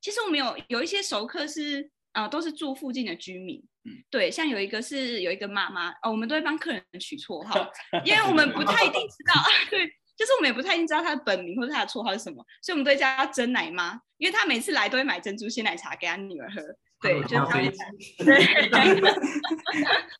[0.00, 4.30] 其实我们有有一些熟客是啊，都是住附近的居民，嗯，对。
[4.30, 7.68] 像有一个是有一个妈妈哦，我们都会帮客人取绰号，
[8.04, 9.34] 因为我们不太一定知道，
[9.70, 16.62] 对，就是我们也不太一定知道他的本名或者他的绰号是什么，所以我们都会叫他真奶妈，因为他每次来都会买珍珠鲜奶茶给他女儿喝。
[17.00, 17.72] 对，就是他们。
[18.18, 18.44] 对，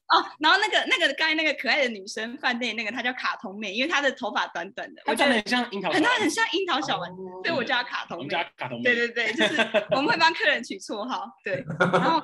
[0.09, 8.29] 哦，然后那个那个刚才那个可爱的女生饭店那个，她叫卡通妹，因为她的头发短短的，我觉得很像樱桃，很很像樱桃小丸子，所以我叫她卡通妹。
[8.57, 8.85] 卡通妹。
[8.85, 9.61] 对对对，就是
[9.91, 11.65] 我们会帮客人取绰号，对。
[11.93, 12.23] 然后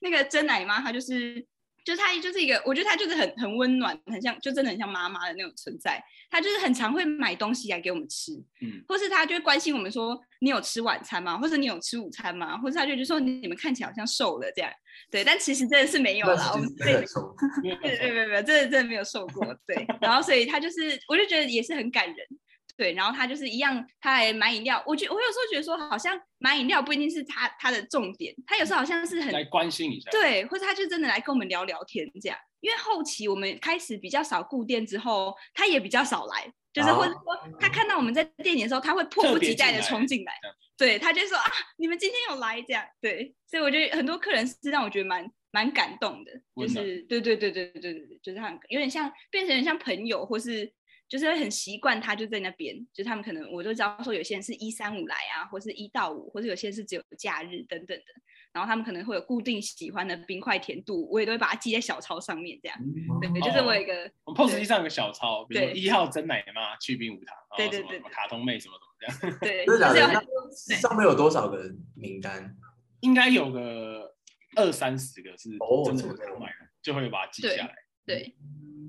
[0.00, 1.46] 那个真奶妈，她就是。
[1.84, 6.02] 就他就是一个，我觉得他就是很很温暖，很像，就真的很像妈妈的那种存在。
[6.30, 11.36] 他就是很常会买东西来给我们吃，嗯，或是他就会关心我们说，你有吃晚餐吗？
[11.36, 12.56] 或者你有吃午餐吗？
[12.58, 14.72] 或者他就就说你们看起来好像瘦了这样，
[15.10, 17.04] 对，但其实真的是没有啦，我们 对
[17.62, 19.86] 对对对对，真的真的没有瘦过，对。
[20.00, 22.16] 然后所以他就是，我就觉得也是很感人。
[22.82, 24.82] 对，然后他就是一样，他还买饮料。
[24.84, 32.36] 我觉我有时候觉得说，好像买饮料不一定是他他的重点，他有时候好像是很来关心一下，对，或者他就真的来跟我们聊聊天这样。
[32.58, 40.32] 因为后期我们开始比较少顾店之后，他也比较少来，就是或者说他看到我们在店里的时候，他会迫不及待的冲进来，
[40.76, 41.44] 对，他就说啊，
[41.76, 50.72] 你们今天有来这样，对，所以我觉得很多客人是让我觉得蛮蛮感动的，就是对对对对对对对，就是很有点像变成像朋友或是。
[51.12, 58.04] 就是会很习惯他就在那边，就他们可能我就知道说有些人是一三五来啊，或是一到五，或者有些人是只有假日等等的。
[58.50, 62.78] 然后他们可能会有固定喜欢的冰块甜度，我也都会把它记在小抄上面，这样。
[63.20, 69.36] 对，就是我有一个，我 POS 机上有个小抄，比如一号真奶妈去冰舞堂，对对对，卡通妹什么什么这样。
[69.42, 72.56] 对，就是上面有多少个名单？
[73.00, 74.14] 应该有个
[74.56, 75.50] 二三十个是
[75.84, 77.74] 真的会买的，就会把它记下来。
[78.06, 78.34] 对，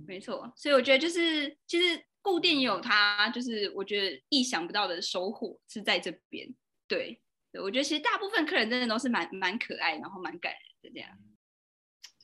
[0.08, 0.50] 没错。
[0.56, 2.02] 所以我觉得就是其实。
[2.24, 6.48] 固定有它，就是我觉得意想不到的收获是在这边。
[6.88, 7.20] 对，
[7.52, 11.10] 对我觉得其实大部分客人真的都是蛮蛮可爱，然后蛮感人的这样。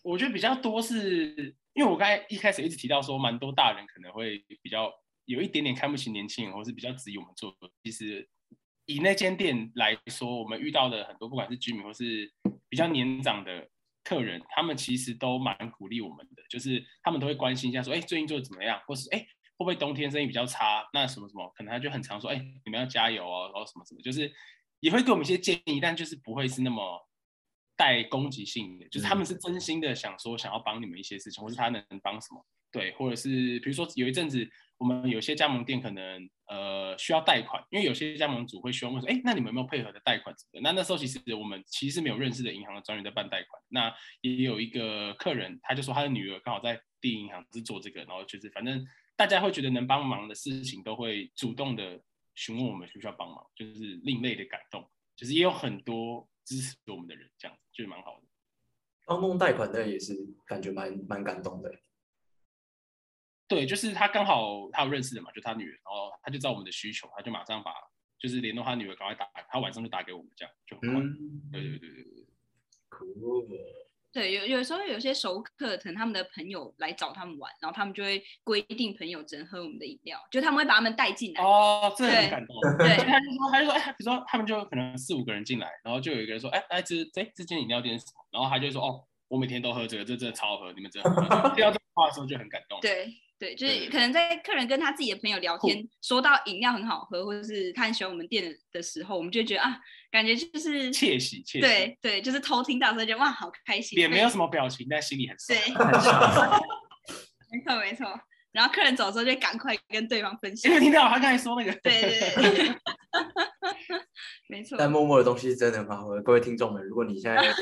[0.01, 4.89] 我觉得比较多是因为我刚才一开始一直提到说，蛮多大人可能会比较
[5.25, 7.53] 有一点点看不起年轻人，或是比较质疑我们做。
[7.83, 8.25] 其实
[8.85, 12.31] 以那间店来说，我们遇到的很多不管是居民或是
[12.69, 13.69] 比较年长的
[14.05, 19.27] 客人，他们其实都蛮鼓励我们的，就是他们都会关心一下说，哎，最近做的怎么样，或是哎。
[19.59, 20.87] 会不会冬天生意比较差？
[20.93, 24.31] 那什么什么，可能他就很常说，哎，你们要加油哦，然后什么什么，就是
[24.79, 26.81] 也会给我们一些建议，但就是不会是那么
[27.75, 32.41] 带攻击性的，就是他们是真心的想说想要帮你们一些事情，或是他能帮什么，
[32.71, 40.61] 对，或者是比如说有一阵子我们有些加盟店可能呃需要贷款，因为有些加盟主会希望问说，哎，那你们有没有配合的贷款什么？
[40.61, 48.87] 那那时候其实我们其实没有认识的银行的专员在办贷款，那也有一个客人他就说他的女儿刚好在第一银行是做这个，然后就是反正。
[49.19, 52.01] 大家会觉得能帮忙的事情，都会主动的
[52.35, 58.27] 询问我们需不需要帮忙，就是另类的感动，就是也有很多支持我们的人，这样就蛮好的。
[59.05, 60.15] 帮弄贷款的也是
[60.45, 61.69] 感觉蛮蛮感动的。
[63.45, 67.73] 对，就是他刚好他有认识的嘛，就他女儿，然后他就知道我们的需求，他就马上把
[68.17, 71.01] 就是联络他女儿，赶快打，他晚上就打给我们，这样就很快。
[71.51, 72.25] 对对对对对。
[72.89, 73.88] Cool。
[74.11, 81.43] 对，有有时候有些熟客，可能他们的朋友来找他们玩，然后他们就会规定朋友只能喝我们的饮料，就他们会把他们带进来。
[81.43, 82.55] 哦，这很感动。
[82.77, 88.25] 对，他就说， 他就说，哎，比如说他们就可能四五个人进来，然后就有一个人说，哎，哎，这这这间饮料店是什么？
[88.31, 91.09] 然后他就说，哦，我每天都喝这个，这真的超好喝，你们真的。
[91.55, 92.79] 听到这话的时候就很感动。
[92.81, 93.13] 对。
[93.39, 99.79] 对，就是可能在客人跟他自己的朋友聊天，说到饮料很好喝，或者是他很喜欢我们店的时候，我们就觉得啊，
[100.11, 101.61] 感觉就是窃喜，窃喜。
[101.61, 103.97] 对对，就是偷听到，所以觉得哇，好开心。
[103.97, 105.57] 也没有什么表情，但心里很对，
[107.49, 108.05] 没错 没错。
[108.51, 110.71] 然后客人走的时候就赶快跟对方分享。
[110.71, 112.75] 因为听到他刚才说那个，对对对，
[114.49, 114.75] 没错。
[114.77, 117.53] 但默默的东西真的很好喝，各位听众们，如果你现在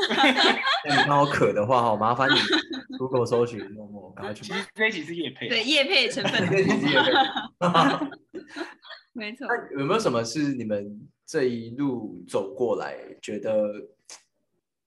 [1.06, 2.36] 看我渴的话，哈，麻烦你
[2.98, 4.44] Google 搜寻默默，赶快去。
[4.46, 6.48] 其实这几 是叶配，对叶配成分。
[9.12, 9.46] 没错。
[9.48, 13.74] 那有没有什么是你们这一路走过来觉得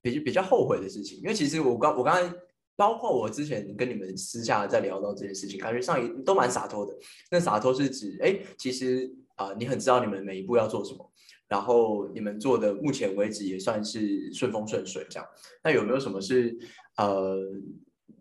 [0.00, 1.18] 比比较后悔的事情？
[1.18, 2.34] 因为其实我刚我刚才。
[2.80, 6.96] 包括我之前跟你们私下在聊到这件事情，感觉上也都蛮洒脱的。
[7.30, 11.12] 那洒脱是指，哎，其实啊，你很知道你们每一步要做什么，
[11.46, 15.28] 然后你们做的目前为止也算是顺风顺水这样。
[15.62, 16.56] 那有没有什么是
[16.96, 17.36] 呃，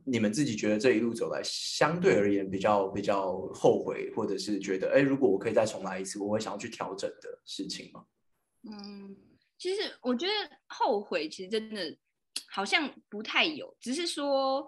[0.03, 8.03] 你们自己觉得这一路走来相对而言比较比较后悔，或者是觉得，哎，如果我可以再重来一次，我会想要去调整的事情吗？
[8.69, 9.15] 嗯，
[9.57, 10.33] 其实我觉得
[10.67, 11.97] 后悔，其实真的。
[12.51, 14.65] 好像不太有，只是说，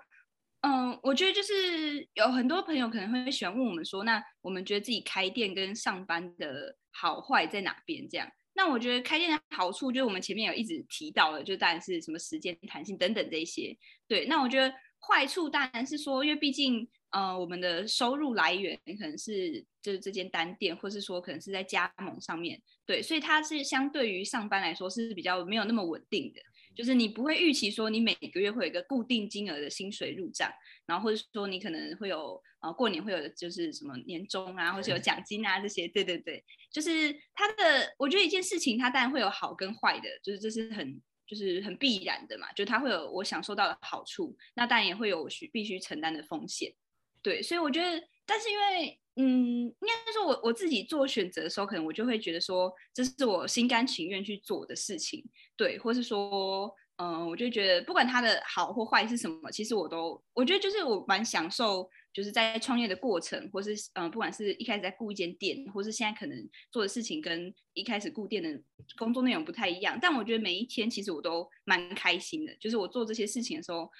[0.61, 8.07] 嗯，我觉得就是有很多朋友可能会喜欢问我们说，那我们觉得自己开店跟上班的好坏在哪边？
[8.09, 13.75] 这样，那我觉得开店的好处就是我们前面有一直提到的，就当然是什么时间弹性等等这些。
[14.07, 26.41] 对，那我觉得坏处当然是说，因为毕竟，呃，我们的收入来源可能是就是这间单店，或是说可能是在加盟上面，对，所以它是相对于上班来说是比较没有那么稳定的。
[26.75, 30.51] 就是你不会预期说你每个月会有一个固定金额的薪水入账，
[30.85, 46.73] 然后或者说你可能会有呃过年会有就是什么年终啊，或者有奖 金啊这些，对对对，就是它的我觉得一件事情它当然会有好跟坏的，就是这是很就是很必然的嘛，就它会有我享受到的好处，那当然也会有需必须承担的风险，
[47.21, 55.23] 对，所以我觉得，但是因为嗯，应该说我我自己做选择的时候，可能我就会觉得说这是我心甘情愿去做的事情。
[55.57, 68.49] 对，或是说，嗯，我就觉得不管它的好或坏是什么，其实我都我觉得就是我蛮享受，就是在创业的过程，或是嗯，不管是一开始在雇一间店，或是现在可能做的事情跟一开始雇店的
[68.97, 73.91] 工作内容不太一样，但我觉得每一天其实我都蛮开心的，就是我做这些事情的时候，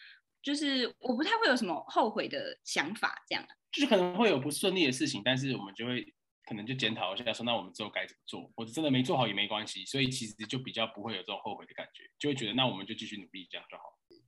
[0.41, 6.13] 就是我不太会有什么后悔的想法，这样，就是可能会有不顺利的事情，但是我们就会。
[6.43, 13.84] 可能就检讨一下，说那我们之后该怎么做，或者真的没做好也没关系，所以其实就比较不会有这种后悔的感觉，就会觉得那我们就继续努力，这样就好。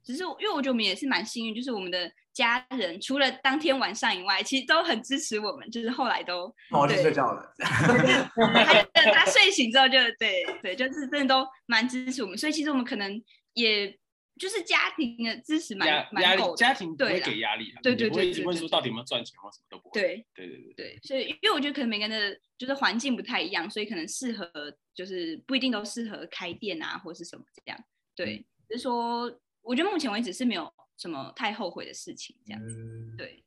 [0.06, 7.44] 只是因为我觉得我们也是蛮幸运，就是我们的家人除了当天晚上以外，其实都很支持我们，就是后来都哦就睡觉了，
[9.14, 13.22] 他睡醒之后就对对，就是真的都蛮支持我们，所以其实我们可能
[13.56, 14.00] 也。
[14.40, 20.02] 就是家庭的支持蛮蛮够，家庭不会给压力，对对对，不会问说到底有没有赚钱或什么都不会。
[20.02, 24.50] 对对对对对，所以因为我觉得可能每个人的就是环境不太一样，所以可能适合
[24.96, 27.84] 就是不一定都适合开店啊或是什么这样。
[28.16, 29.32] 对，就是说
[29.62, 32.76] 我觉得目前为止是没有什么太后悔的事情这样子。
[33.18, 33.43] 对。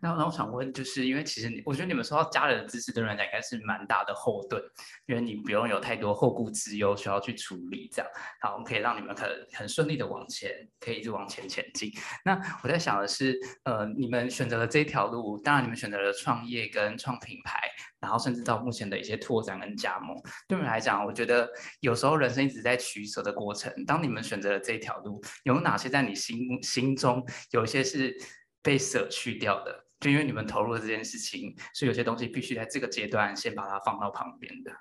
[0.00, 4.62] 那那我想问，就是因为其实你，我觉得你们说到家人的支持，对人来讲应该是蛮大的后盾，
[5.06, 8.10] 因为你不用有太多后顾之忧需要去处理，这样，
[8.42, 11.90] 然后可以让你们可能很顺利的往前，可以一直往前前进。
[12.24, 17.58] 那我在想的是，呃，你们选择了这条路，当然你们选择了创业跟创品牌，
[18.00, 20.16] 然后甚至到目前的一些拓展跟加盟，
[20.46, 21.48] 对你们来讲，我觉得
[21.80, 23.72] 有时候人生一直在取舍的过程。
[23.86, 28.14] 当你们选择了这条路，有哪些在你心心中有一些是？
[28.62, 34.72] 被舍去掉的，就因为你们投入了这件事情，所以有些东西必须在这个阶段先把它放到旁边的。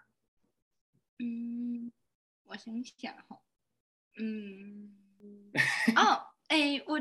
[1.19, 1.91] 嗯，
[2.43, 3.41] 我想想哈，
[4.17, 4.95] 嗯，
[5.95, 6.99] 哦，哎，我，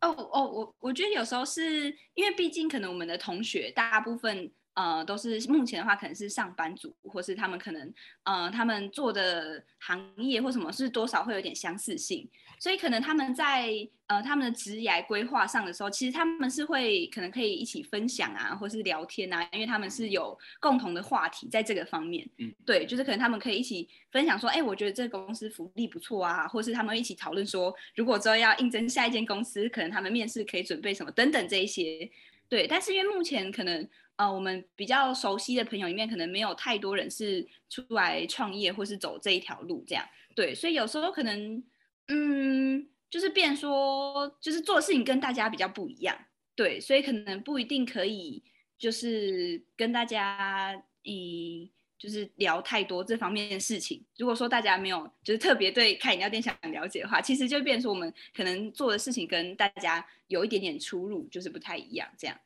[0.00, 12.28] 哦哦，我我觉得有时候是因为毕竟可能我们的同学大部分呃都是目前的话可能是上班族，或是他们可能呃他们做的行业或什么是多少会有点相似性。
[12.58, 13.70] 所以可能他们在
[14.06, 22.26] 呃他们的职业规划上的时候，其实他们是会可能可以一起分享啊，或是聊天啊，因为他们是有共同的话题在这个方面。
[22.38, 32.10] 嗯，对，就是可能他们可以一起分享说，哎，我觉得这个公司福利不错啊，或是他们一起讨论说，如果之后要应征下一间公司，可能他们面试可以准备什么等等这一些。
[32.48, 40.04] 对，但是因为目前可能呃我们比较熟悉的朋友里面，可能没有太多人是出来创业或是走这一条路这样。
[40.34, 41.62] 对，所以有时候可能。
[42.08, 46.16] 嗯，就是变说，就是做事情跟大家比较不一样，
[46.54, 48.44] 对，所以可能不一定可以，
[48.78, 54.02] 就是跟大家以就是聊太多这方面的事情。
[54.16, 62.38] 如果说大家没有就是特别对开饮料店想了解的话，其实就变说我们可能做的事情跟大家有一点点出入，就是不太一样这样。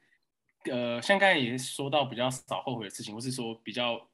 [0.70, 4.06] 呃，像刚才也说到比较少后悔的事情，或是说比较。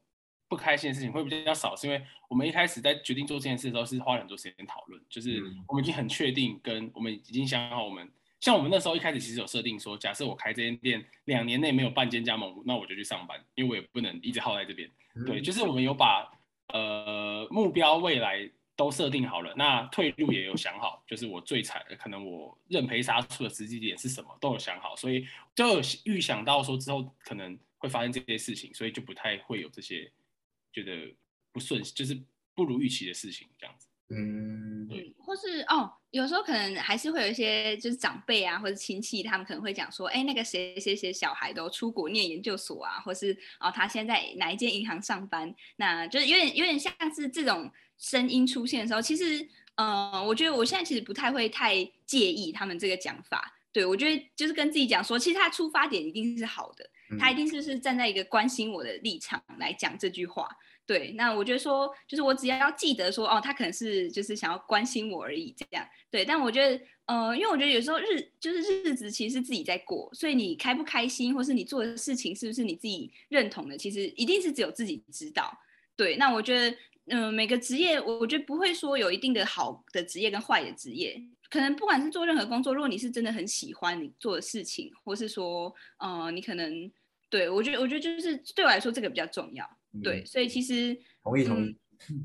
[0.49, 8.09] 不开心的事情会比较少，是因为我们一开始在决定做这件事的时候是花了很多时间讨论，就是我们已经很确定，跟我们已经想好，我们
[8.41, 14.91] 像我们那时候一开始其实有设定说，假设我开这间店两年内没有半间加盟，那我就去上班，因为我也不能一直耗在这边。
[15.25, 16.31] 对，就是我们有把
[16.69, 30.11] 呃目标未来都设定好了，那退路也有想好，就是我最惨可能我认赔杀出的时机点是什么都有想好，所以就有预想到说之后可能会发生这些事情，所以就不太会有这些。
[30.73, 31.11] 觉得
[31.53, 32.15] 不顺，就是
[32.55, 33.89] 不如预期的事情，这样子。
[34.09, 49.45] 嗯，对，或是哦，有时候可能还是会有一些就是长辈啊，或者亲戚，他们可能会讲说，哎，那个谁谁谁小孩都出国念研究所啊，或是哦，他现在哪一间银行上班，那就是有点有点像是这种声音出现的时候，其实，
[49.75, 51.75] 嗯，我觉得我现在其实不太会太
[52.07, 53.53] 介意他们这个讲法。
[53.73, 56.89] 对我觉得就是跟自己讲说，其实他出发点一定是好的，
[57.19, 60.49] 他一定是是站在一个关心我的立场来讲这句话。
[60.87, 65.85] 对，那我觉得说，就是我只要要记得说，哦，他可能是就是想要关心我而已，这样。
[66.13, 75.53] 对，但我觉得，呃，因为我觉得有时候日就是日子其实是自己在过，所以你开不开心，或是你做的事情是不是你自己认同的，其实一定是只有自己知道。
[75.97, 76.77] 对，那我觉得，
[77.07, 81.21] 嗯，每个职业，我我觉得不会说有一定的好的职业跟坏的职业，
[81.51, 86.89] 可能不管是做任何工作，如果你是真的很喜欢你做的事情，或是说，呃，你可能，
[87.29, 89.69] 对我觉得，我觉得就是对我来说这个比较重要。
[90.03, 91.77] 对，所以其实同意同意。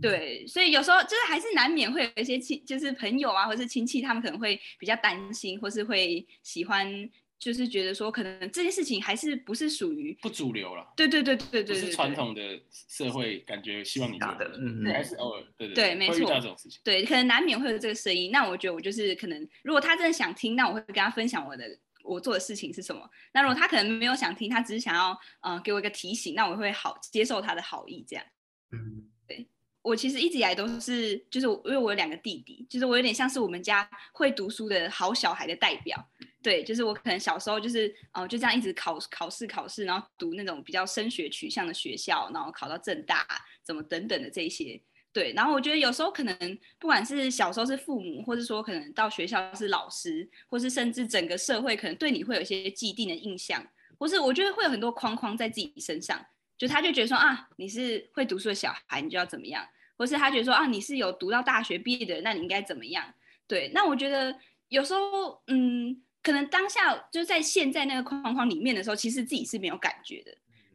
[0.01, 7.09] 对，所以有时候就是还是难免会有一些亲，就是朋友啊，或是亲戚，他们可能会比较担心，或是会喜欢，
[7.39, 10.85] 就是觉得说可能这件事情还是不是属于不主流了。
[10.97, 12.41] 对对对对对，是传统的
[12.89, 16.81] 社会感觉希望你做的，嗯嗯，还是偶尔对对对，没错，这种事情。
[16.83, 18.29] 对，可能难免会有这个声音。
[18.29, 21.65] 那我觉得我就是可能，如果他真的想听，那我会跟他分享我的。
[22.03, 23.09] 我做的事情是什么？
[23.33, 28.25] 那如果他可能没有想听，他只是想要呃给我一个提醒，那我会好接受他的好意，这样。
[28.71, 29.47] 嗯，对
[29.81, 35.97] 我其实一直以来都是，就是因为我有两个弟弟，就是我有点像是我们家会读书的好小孩的代表。
[36.43, 43.25] 对，就是我可能小时候就是呃就这样一直考考试考试，然后读那种比较升学取向的学校，然后考到正大，
[43.63, 44.81] 怎么等等的这些。
[45.13, 53.61] 对，然后我觉得有时候可能不管是小时候是父母，或者说可能到学校是老师，或是甚至整个社会可能对你会有一些既定的印象，
[53.99, 56.25] 或是我觉得会有很多框框在自己身上，
[56.57, 63.13] 就他就觉得说啊，你是会读书的小孩，你就要怎么样，或是他觉得说啊，你是有读到大学毕业的，那你应该怎么样？
[63.47, 64.33] 对，那我觉得
[64.69, 70.31] 有时候嗯，可能当下就在现在那个框框里面的时候，其实自己是没有感觉的。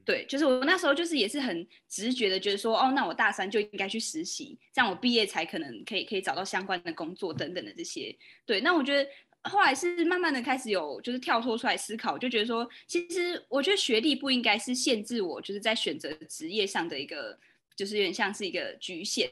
[0.06, 8.16] 对，就是我那时候就是也是很直觉的觉得说，哦，那我大三就应该去实习，这样我毕业才可能可以可以找到相关的工作等等的这些。
[8.46, 9.10] 对，那我觉得
[9.42, 17.36] 后来是慢慢的开始有就是跳脱出来思考，就觉得说，其实我觉得学历不应该是限制我就是在选择职业上的一个，
[17.74, 19.28] 就是有点像是一个局限。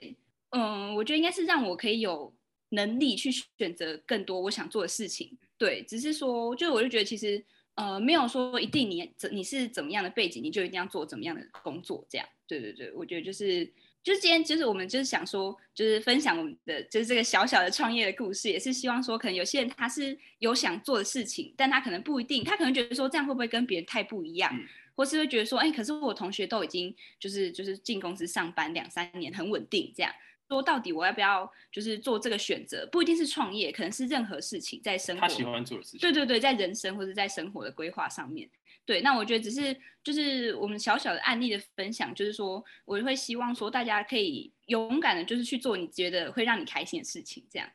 [0.51, 2.35] 嗯，我觉得应该是让我可以有
[2.70, 5.39] 能力去选择更多我想做的事情。
[5.57, 7.45] 对，只是说，就我就觉得其实。
[7.75, 12.27] 呃，没有说一定你怎你是怎么样的背景，你就一定要做怎么样的工作，这样。
[12.47, 13.64] 对对对，我觉得就是
[14.03, 24.55] 就是今天就是我们就是想说，就是分享我们的就是这个小小的创业的故事，也是希望说，可能有些人他是有想做的事情，但他可能不一定，他可能觉得说这样会不会跟别人太不一样，
[24.95, 30.12] 或是会觉得说，哎，可是我同学都已经就是就是进公司上班两三年，很稳定这样。
[30.49, 32.86] 说到底，我要不要就是做这个选择？
[32.92, 35.22] 不一定是创业，可能是任何事情在生活。
[35.22, 36.01] 他喜欢做的事情。
[36.01, 38.49] 对对对，在人生或者在生活的规划上面。
[38.84, 47.42] 对，那我觉得只是就是我们小小的案例的分享，就是说我会希望说大家可以勇敢的，就是去做你觉得会让你开心的事情。
[47.51, 47.66] 这样，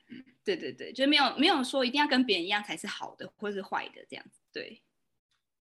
[0.46, 4.40] 对对对，就是没有没有说一定要跟别人一样才是好的，或是坏的这样子。
[4.54, 4.80] 对，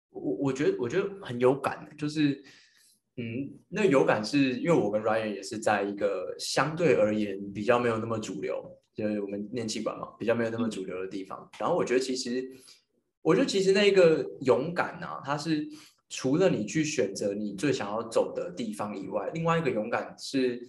[0.09, 2.43] 我我觉得我觉得很有感，就是。
[3.19, 8.63] 嗯，那有感是因为我跟 Ryan 也是在一个相对而言比较没有那么主流，
[8.93, 11.49] 就是我们念气管嘛，比较没有那么主流的地方。
[11.57, 12.47] 然后我觉得其实，
[13.23, 15.67] 我觉得其实那个勇敢啊，它是
[16.09, 20.61] 除了你去选择你最想要走的地方以外，另外一个勇敢是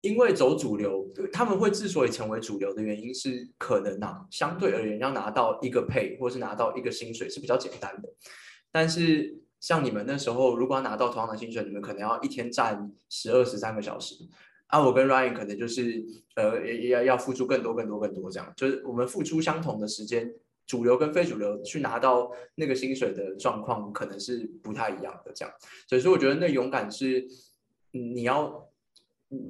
[0.00, 8.08] 因为走主流，他们会之所以成为主流的原因是可能啊，相对而言要拿到一个配或是拿到一个薪水是比较简单的，
[8.72, 9.45] 但是。
[9.66, 14.14] 像你们那时候，如果要拿到同样的薪水，你们可能要一天站十二十三个小时。
[14.68, 16.06] 啊，我跟 Ryan 可能就是
[16.36, 20.32] 呃，要要付出更多更多更多这样，就是我们付出相同的时间，
[20.68, 25.52] 主流跟非主流去拿到那个薪水的状况可能是不太一样的这样。
[25.88, 27.26] 所以说，我觉得那勇敢是
[27.90, 28.70] 你要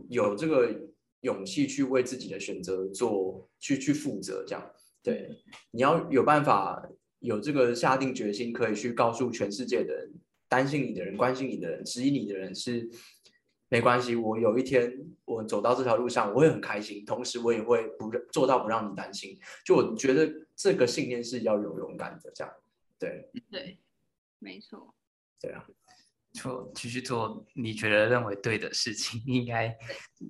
[0.09, 0.75] 有这个
[1.21, 4.71] 勇气去为自己的选择做去去负责这样。
[5.03, 5.29] 对，
[5.73, 6.83] 你要有办法。
[7.27, 10.14] 有这个下定决心，可以去告诉全世界的人，
[10.49, 12.89] 担心你的人、关心你的人、质疑你的人是
[13.68, 14.14] 没关系。
[14.14, 19.37] 我有一天我走到这条路上，我会很开心，同时我也会不做到不让你担心。
[19.64, 22.53] 就我觉得这个信念是要有勇敢的，这样
[22.99, 23.79] 对对，
[24.39, 24.95] 没错，
[25.41, 25.66] 对啊，
[26.33, 29.77] 做继续做你觉得认为对的事情，应该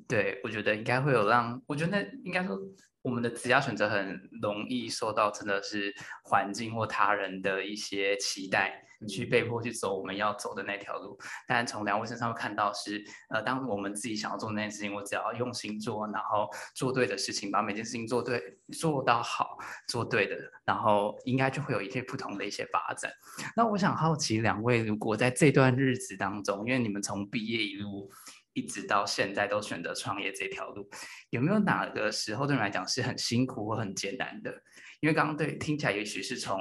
[0.09, 2.59] 对我觉得应该会有让我觉得那应该说。
[3.07, 5.95] 我们的职业选择很容易受到真的是
[6.25, 11.17] 环境或他人的一些期待，去被迫去走我们要走的那条路。
[11.47, 18.43] 但从两位身上看到是，呃，当我们自己想要做那件事情，我只要用心做，然后做对的事情，把每件事情做对，
[18.73, 23.09] 做到好，做对的，然后应该就会有一些不同的一些发展。
[23.55, 28.11] 那我想好奇两位，如果在这段日子当中，因为你们从毕业一路。
[28.57, 30.89] 一直到现在都选择创业这条路，
[31.29, 34.51] 有没有哪个时候对你来讲是很辛苦或很艰难的？
[35.01, 36.59] 因为刚刚对听起来也许是从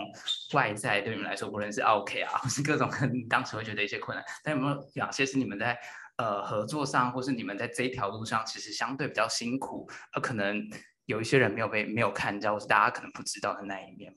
[0.54, 5.78] 外在对你们来说，无论是 OK 啊，或是各种 可能当时会觉得一些困难，但有没有哪些是你们在
[6.18, 10.62] 呃合作上，或是你们在这一条路上其实相对比较辛苦，而可能
[11.06, 14.14] 有一些人没有被没有看到，或是大家可能不知道的那一面？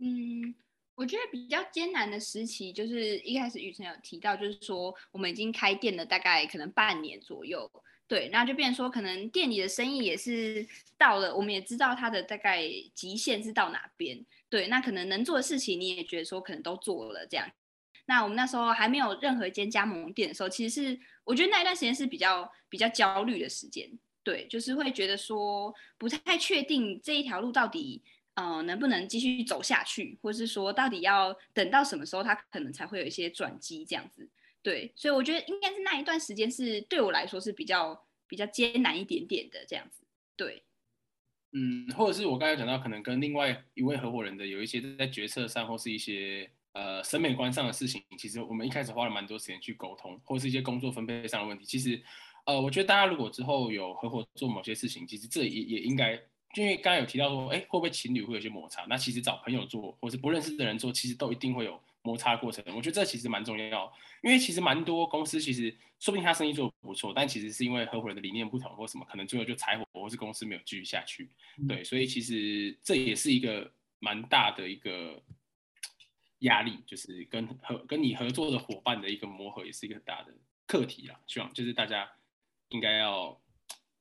[0.00, 0.54] 嗯。
[0.98, 7.70] 我觉得比较艰难的时期，就是一开始雨辰有提到，就是说我们已经开店了大概可能半年左右，
[8.08, 12.64] 对，那就变说可能店里的生意也是到了，我们也知道它的大概
[12.96, 17.48] 极限是到哪边，对，那可能能做的事情你也觉得说可能都做了这样，
[18.06, 23.88] 那我们那时候还没有任何一间加盟店的时候，其实是我觉得那一段时间是比较比较焦虑的时间，
[24.24, 28.02] 对，就是会觉得说不太确定这一条路到底。
[28.38, 34.30] 呃，能不能继续走下去，或是说到底要等到什么时候，他可能才会有一些转机这样子？
[34.62, 40.04] 对，所以我觉得应该是那一段时间是对我来说是比较比较艰难一点点的这样子。
[40.36, 40.62] 对，
[41.50, 51.64] 嗯，或者是我刚才讲到，可能跟另外一位合伙人的有一些在决策上或是一些呃审美观上的事情，其实我们一开始花了蛮多时间去沟通，或是一些工作分配上的问题。
[51.64, 52.00] 其实，
[52.46, 56.22] 呃，我觉得大家如果之后有合伙做某些事情，其实这也也应该。
[56.58, 58.84] 因为刚刚有提到说，哎，会不会情侣会有些摩擦？
[58.88, 62.64] 那其实找朋友做，或是不认识的人做，其实都一定会有摩擦过程。
[62.68, 63.92] 我觉得这其实蛮重要，
[64.22, 71.30] 因为其实蛮多公司其实说不定他生意做的不错，但其实是因为合伙人的理念不同或什么，可能最后就柴火，或是公司没有继续下去。
[71.68, 75.22] 对，所以其实这也是一个蛮大的一个
[76.40, 80.34] 压力，就是跟合跟你合作的伙伴的一个磨合，也是一个很大的
[80.66, 81.20] 课题啦。
[81.26, 82.10] 希望就是大家
[82.70, 83.40] 应该要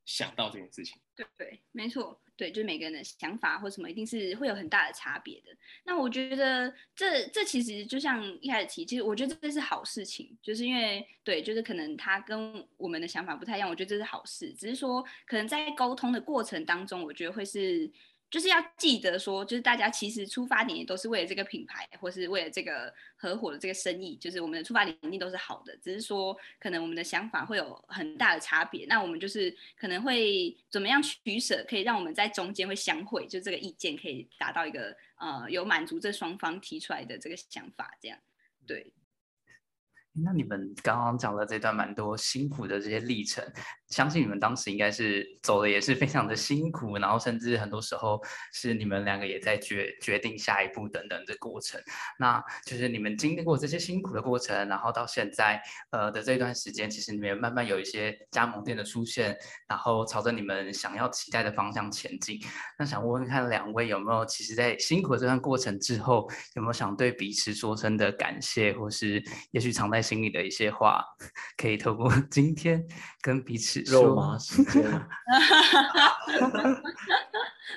[0.06, 0.98] 想到这件事情。
[1.16, 2.20] 对对，没错。
[2.38, 5.48] 对，就是每个人的想法或什么，一定是会有很大的差别的。
[5.84, 14.54] 那我觉得这这其实就像一开始提，其实我觉得这是好事情，就是因为对，就是可能他跟我们的想法不太一样，我觉得这是好事。
[14.54, 17.92] 只是说可能在沟通的过程当中，我觉得会是
[18.30, 28.86] 就是要记得说，就是大家其实出发点也都是为了这个品牌，或是为了这个合伙的这个生意，就是我们的出发点一定都是好的，只是说可能我们的想法会有很大的差别。
[28.88, 38.20] 那我们就是可能会怎么样取舍，可以让我们在中间会相会，就这个意见可以达到一个呃有满足这双方提出来的这个想法，这样
[38.66, 38.92] 对。
[40.24, 43.44] 那你们刚刚讲了这段蛮多辛苦的这些历程，
[43.90, 48.20] 相信你们当时应该是走的也是非常的辛苦，然后甚至很多时候
[48.52, 51.80] 是你们两个也在决决定下一步等等的过程。
[52.18, 55.62] 那就是你们经历过这些辛苦的过程，然后到现在
[55.92, 59.38] 呃的这段时间，其实你们慢慢有一些加盟店的出现，
[59.68, 62.40] 然后朝着你们想要期待的方向前进。
[62.80, 70.07] 那想问问看两位有没有，其实在辛苦的这段过程之后，有没有想对彼此说声的感谢，或是也许藏在。
[70.08, 71.04] 心里的一些话，
[71.58, 72.82] 可以透过 今天
[73.22, 74.84] 跟彼此肉麻时间。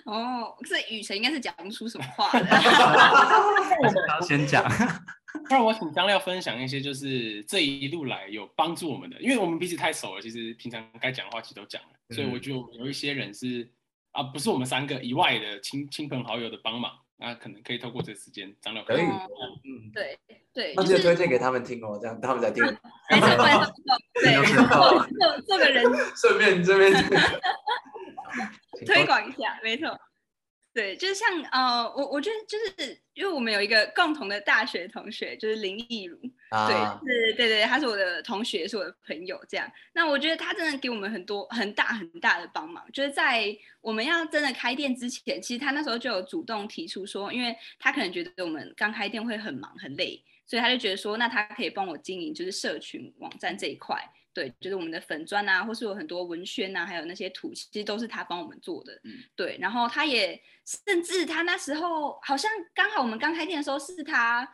[0.07, 2.47] 哦，这雨辰应该是讲不出什么话的。
[4.21, 4.65] 我先讲。
[5.49, 13.69] 那我请张廖分享一些，就是这一路来有帮助我们的，因为我们彼此太熟了，其实平常该讲的话其实都讲了，所以我就有一些人是
[14.13, 16.93] 啊，不是我们三个以外的亲亲朋好友的帮忙。
[17.21, 20.19] 那可能可以透过这时间，张老可以，嗯，对
[20.55, 23.73] 对，那就推荐给他们听哦，这样他们在听，没错没错，
[24.15, 24.35] 对，
[25.19, 25.85] 做做个人，
[26.17, 26.93] 顺便这边。
[28.87, 29.89] 推广一下，没错。
[30.81, 39.71] 对，就是像呃，我我觉得就是因为我们有一个共同的大学同学，就是林忆如，对，是，对对，他是我的同学，是我的朋友，这样。
[39.93, 54.03] 那我觉得他真的给我们很多很大很大的帮忙，就是在我们要真的开店之前，其实他那时候就有主动提出说，因为他可能觉得我们刚开店会很忙很累，所以他就觉得说，那他可以帮我经营就是社群网站这一块。
[54.33, 58.93] 对，就是我们的粉砖啊，或是有很多文宣啊，还有那些图，其实都是他帮我们做的。
[59.05, 64.49] 嗯，对，然后他也甚至他那时候好像刚好我们刚开店的时候是他。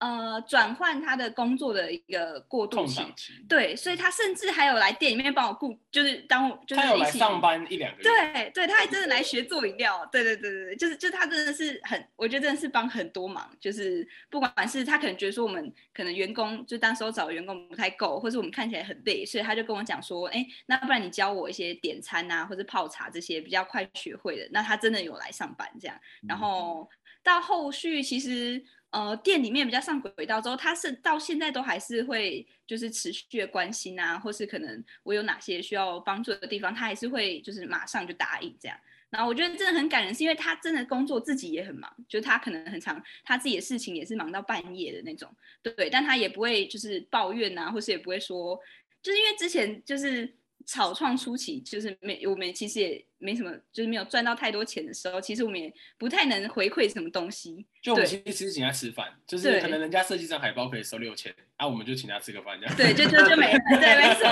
[0.00, 3.02] 呃，转换他的工作的一个过渡期，
[3.46, 26.88] 对，所以他甚至还有来店里面帮我顾，就是当就是他有来上班一两个月，对对，他还真的来学做饮料，对对对对就是就他真的是很，我觉得真的是帮很多忙，就是不管是他可能觉得说我们可能员工就当时候找员工不太够，或是我们看起来很累，所以他就跟我讲说，哎，那不然你教我一些点餐啊，或者泡茶这些比较快学会的，那他真的有来上班这样，然后
[27.22, 28.64] 到后续其实。
[28.90, 38.76] 呃，店里面比较上轨道之后，他是到现在都还是会就是持续的关心啊，或是可能我有哪些需要帮助的地方，他还是会就是马上就答应这样。
[39.08, 45.32] 然后我觉得真的很感人，是因为他真的工作自己也很忙，就是他可能很长他自己的事情也是忙到半夜的那种，
[45.62, 48.58] 对，但他也不会就是抱怨啊，或是也不会说，
[49.02, 50.39] 就是因为之前就是。
[50.66, 57.66] 草创初期就是没我们其实也没什么，就是没有赚到太多钱的时候，其实我们也不太能回馈什么东西。
[57.82, 62.76] 就我们其实请他吃饭，就是可能人家设计张海报可以收六千，啊，我们就请他吃个饭这样。
[62.76, 64.24] 对，就就就没了，对，没错。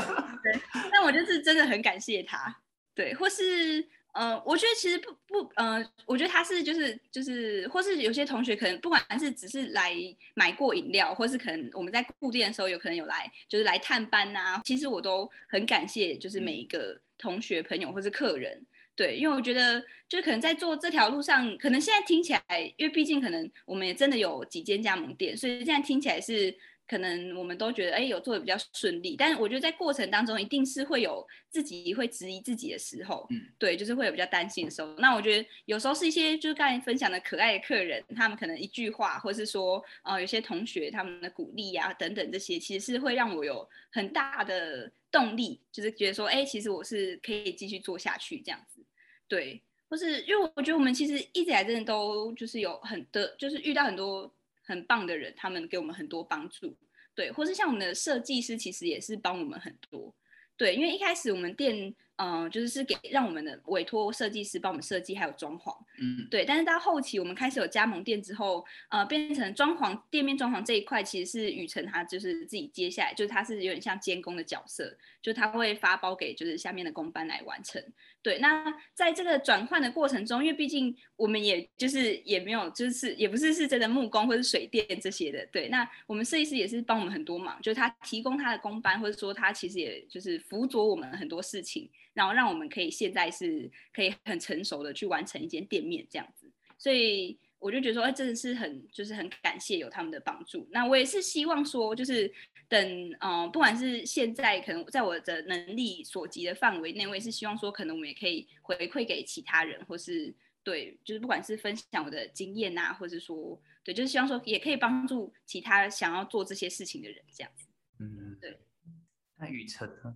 [0.42, 0.60] 对，
[0.92, 2.60] 但我就是真的很感谢他，
[2.94, 3.88] 对，或是。
[4.14, 9.92] 呃，我觉得其实不不，呃，我觉得他是就是就是，或是有些同学可能不管是只是来
[10.34, 26.56] 买过饮料，或是可能我们在固店的时候有可能有来就是来探班呐，其实我都很感谢，就是每一个同学朋友或是客人，对，因为我觉得就是可能在做这条路上，可能现在听起来，因为毕竟可能我们也真的有几间加盟店，所以现在听起来是。
[26.86, 34.94] 可能我们都觉得，哎，有做的比较顺利，但是我觉得在过程当中一定是会有自己会质疑自己的时候，嗯，对，就是会有比较担心的时候。
[34.98, 48.82] 那我觉得有时候是一些就是刚才分享的可爱的客人，他们可能一句话，或是说，呃，有些同学他们的鼓励呀等等这些，其实是会让我有很大的动力，就是觉得说，哎，其实我是可以继续做下去这样子，
[49.26, 54.30] 对，或是因为我觉得我们其实一直来真的都就是有很的，就是遇到很多。
[54.64, 56.76] 很棒的人，他们给我们很多帮助，
[57.14, 60.12] 对，或是像我们的设计师，其实也是帮我们很多，
[60.56, 61.94] 对，因为一开始我们店。
[62.16, 66.44] 嗯，就是是给让我们的委托设计师帮我们设计，还有装潢，嗯，对。
[66.44, 77.82] 但是到后期我们开始有加盟店之后，呃，变成装潢店面装潢这一块，其实是雨辰他就是自己接下来，就是他是有点像监工的角色，就他会发包给就是下面的工班来完成。
[78.24, 85.68] 对，那在这个转换的过程中，因为毕竟我们也就是也没有就是也不是是真的木工或者水电这些的，对。
[85.68, 91.90] 那我们设计师也是帮我们很多忙，就是他提供他的工班，或者说他其实也就是辅佐我们很多事情。
[92.14, 96.46] 然后让我们可以现在是可以很成熟的去完成一间店面这样子，
[96.78, 100.68] 所以我就觉得说，哎，真的是很就是很感谢有他们的帮助。
[100.70, 102.30] 那我也是希望说，就是
[102.68, 117.66] 等嗯，不管是现在可能在我的能力所及的范围内，我也是希望说，可能我们也可以回馈给其他人，或是对，就是不管是分享我的经验啊，或者说对，就是希望说也可以帮助其他想要做这些事情的人，这样子。
[117.98, 118.60] 嗯，对。
[119.40, 120.14] 那雨辰呢？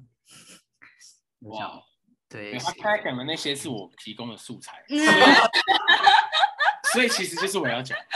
[1.41, 1.83] 哇，
[2.29, 4.85] 对，他刚才讲的那些是我提供的素材，
[6.93, 7.97] 所以其实就是我要讲。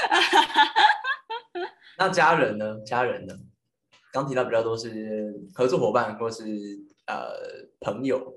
[1.99, 2.81] 那家人呢？
[2.81, 3.39] 家人呢？
[4.11, 6.45] 刚提到比较多是合作伙伴或是
[7.07, 7.33] 呃
[7.81, 8.35] 朋友。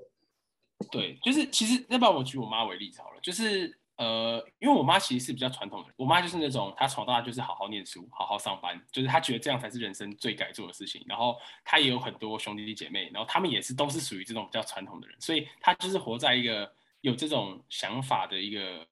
[0.90, 11.02] 对，就是其实要不然我举我妈为例子好了，就是呃，因为我妈其实是比较传统的，我妈就是那种她从大就是好好念书，好好上班，就是她觉得这样才是人生最该做的事情。
[11.08, 11.34] 然后
[11.64, 16.70] 她也有很多兄弟姐妹，然后他们也是都是属于这种比较传统的人，所以她就是活在一个
[17.00, 18.86] 有这种想法的一个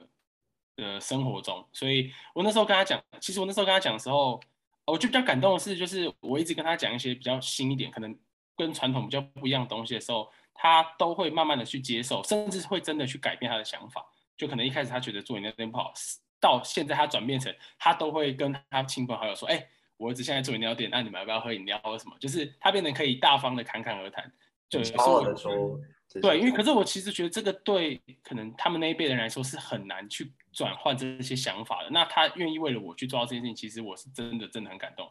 [0.76, 1.66] 呃生活中。
[1.72, 4.40] 所以我那时候跟他讲，其实我那时候跟他讲的时候，
[4.84, 8.16] 我就比较感动的是，就是我一直跟他讲一些比较新一点，可能
[8.56, 10.30] 跟传统比较不一样的东西的时候。
[10.56, 14.06] 他都会慢慢的去接受，甚至会真的去改变他的想法。
[14.36, 15.92] 就可能一开始他觉得做饮料店不好，
[16.38, 19.66] 到现在他转变成他都会跟他亲朋好友说：“哎，
[19.96, 24.32] 我儿子现在做饮料店，那你们要不要喝饮料或什么？”就是他变得可以大方的侃侃而谈，
[24.70, 25.76] 就骄傲的说。
[26.22, 31.90] 对，因为可是我其实觉得这个对可能他们那一辈人来说是很难去转换这些想法的。
[31.90, 35.10] 那他愿意为了我去做到这件事情，其实我是真的真的很感动。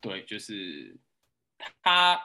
[0.00, 0.96] 对，就是
[1.82, 2.18] 他。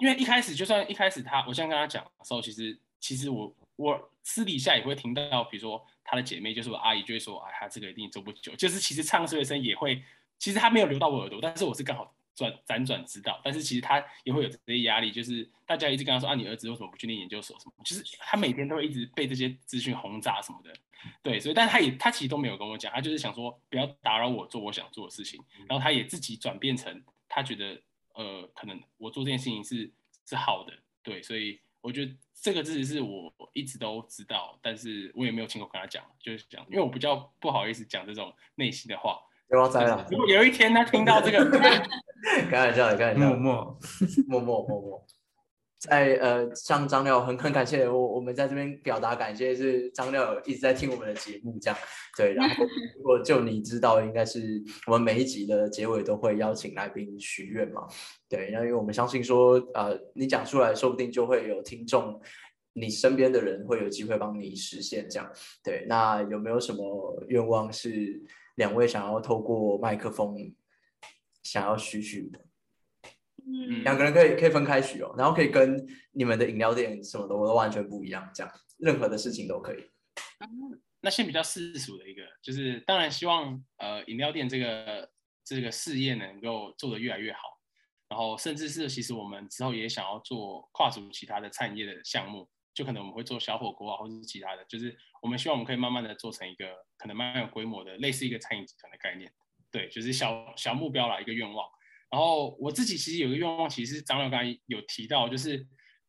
[0.00, 8.54] 因为一开始就算一开始他，我现在跟他讲的时候，其实其实我我私底下也会听到，比如说他的姐妹就是我阿姨就会说，哎，他这个一定做不久。
[8.54, 10.00] 就是其实唱衰的声也会，
[10.38, 13.40] 其实他没有流到我耳朵，但是我是刚好转辗转知道。
[13.42, 17.72] 但是其实他也会有这些压力，就是大家一直跟他说啊，你儿子为什么不去念研究所什么？
[17.84, 20.72] 就是他每天都会一直被这些资讯轰炸什么的。
[21.22, 25.38] 对，所以但他也他其实都没有跟我讲，他就是想说不要打扰我做我想做的事情。
[25.68, 27.82] 然后他也自己转变成他觉得。
[28.14, 29.88] 呃，可能我做这件事情是
[30.26, 30.72] 是好的，
[31.04, 39.20] 对，所以我觉得这个事是我一直都知道，但是我也没有亲口跟他讲，就是讲，因为我比较不好意思讲这种内心的话。
[39.46, 40.04] 不要再了。
[40.10, 41.38] 如果有一天他听到这个，
[42.50, 43.78] 开玩笑，开玩笑，默默，
[44.26, 45.06] 默默，默默。
[45.78, 51.78] 在呃，像张廖很很感谢我，我们在这边表达感谢，是张廖一直在听我们的节目，这样
[52.16, 52.34] 对。
[52.34, 52.64] 然后
[52.96, 57.86] 如果就你知道，应该是我们每一集的结尾都会邀请来宾许愿嘛，
[58.28, 58.50] 对。
[58.50, 62.20] 然后因为我们相信说，呃，你讲出来说不定就会有听众，
[62.72, 65.30] 你身边的人会有机会帮你实现这样。
[65.62, 68.20] 对，那有没有什么愿望是
[68.56, 70.34] 两位想要透过麦克风
[71.50, 72.44] 想要许许的？
[73.46, 79.90] 嗯，两个人可以可以分开许哦，然后可以跟你们的饮料店什么的，我都完全不一样，这样任何的事情都可以。
[81.00, 85.10] 那先比较世俗的一个，就是当然希望呃饮料店这个
[85.44, 87.40] 这个事业能够做得越来越好，
[88.08, 96.66] 然后甚至是其实我们之后也想要做跨足其他的产业的项目，就可能我们会做小火锅啊，或者是其他的，就是我们希望我们可以慢慢的做成一个
[96.98, 99.32] 可能慢慢有规模的类似一个餐饮集团的概念，
[99.70, 101.66] 对，就是小小目标啦，一个愿望。
[102.10, 105.66] 然后我自己其实有个愿望，其实张廖刚才有提到，就是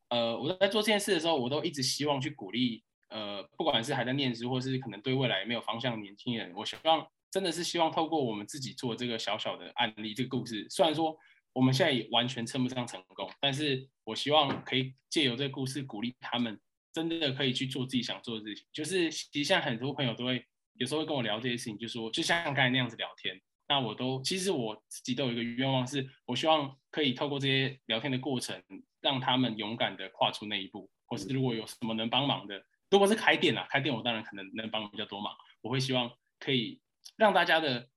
[0.10, 11.18] 呃我在做这件事的时候，我都一直希望去鼓励呃不管是还在念书，或是可能对未来没有方向的年轻人，我希望真的是希望透过我们自己做这个小小的案例，这个故事，虽然说
[11.52, 16.58] 我们现在也完全称不上成功，但是我希望可以借由这个故事鼓励他们，
[16.94, 18.66] 真的可以去做自己想做的事情。
[18.72, 20.46] 就是其实像很多朋友都会
[20.76, 23.38] 有时候会跟我聊这些事情，就说就像刚才那样子聊天。
[23.70, 28.62] 那我都其实我自己都有一个愿望，是我希望可以透过这些聊天的过程，
[29.00, 36.82] 让他们勇敢的跨出那一步，或是如果有什么能帮忙的，如果是开店啊，开店我当然可能能帮比较多忙，我会希望可以
[37.16, 37.88] 让大家的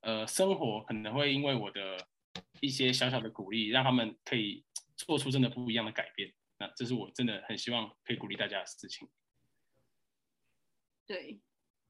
[0.00, 2.08] 呃生活可能会因为我的
[2.60, 4.64] 一些小小的鼓励，让他们可以
[4.96, 6.32] 做出真的不一样的改变。
[6.58, 9.08] 那这是我真的很希望可以鼓励大家的事情。
[11.06, 11.38] 对，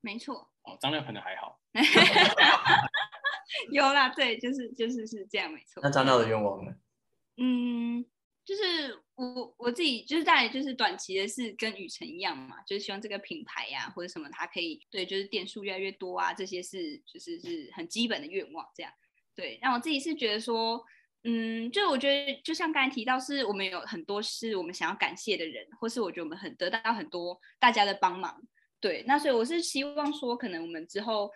[0.02, 0.50] 没错。
[0.64, 1.58] 哦，张亮可能还好。
[3.70, 5.80] 有啦，对，就是就是是这样，没错。
[5.82, 6.72] 那张导的愿望呢？
[7.38, 8.04] 嗯，
[8.44, 18.90] 就是我我自己就是在就是短期的是跟雨辰一样嘛，就是希望这个品牌呀或者什么，它可以对，就是店数越来越多啊，这些是就是是很基本的愿望，这样。
[19.34, 20.82] 对，让我自己是觉得说，
[21.24, 28.42] 嗯，就我觉得就像刚才提到，是我们有很多是我们想要感谢的人，或是我觉得我们很得到很多大家的帮忙。
[28.80, 31.30] 对，那所以我是希望说，可能我们之后。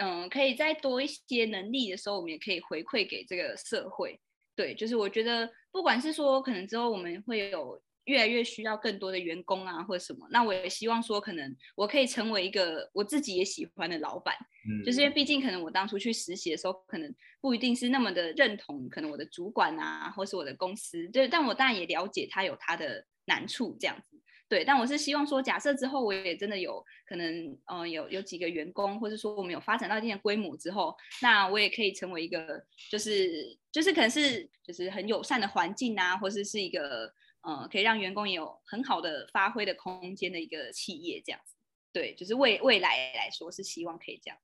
[0.00, 4.20] 嗯，可以再多一些能力的时候，我们也可以回馈给这个社会。
[4.54, 14.34] 对，就是我觉得，不管是说可能之后我们会有越来越需要更多的员工啊，或者什么，那我也希望说，可能我可以成为一个我自己也喜欢的老板。
[14.68, 24.16] 嗯，就是因为毕竟可能我当初去实习的时候，可能不一定是那么的认同，可能我的主管啊，或是我的公司，就是但我当然也了解他有他的难处这样子。
[24.48, 41.56] 对，但我是希望说，假设之后我也真的有可能，嗯，有有几个员工，或者说我们有发展到一定的规模之后，那我也可以成为一个，就是就是可能是就是很友善的环境啊，或者是一个，嗯，可以让员工也有很好的发挥的空间的一个企业这样子。
[41.92, 44.38] 对，就是未未来来说是希望可以这样。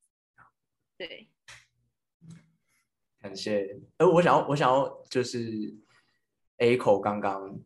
[0.98, 1.28] 对，
[3.20, 3.78] 感谢。
[3.98, 5.72] 呃，我想要我想要就是
[6.56, 7.60] A 口刚刚。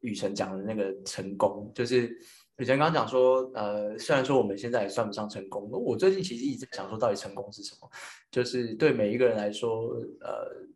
[0.00, 2.06] 雨辰讲的那个成功，就是
[2.58, 7.90] 雨辰刚刚讲说，呃，虽然说我们现在也算不上成功，我最近其实一直在想说，到底成功是什么？
[8.30, 9.90] 就是对每一个人来说，
[10.20, 10.66] 呃，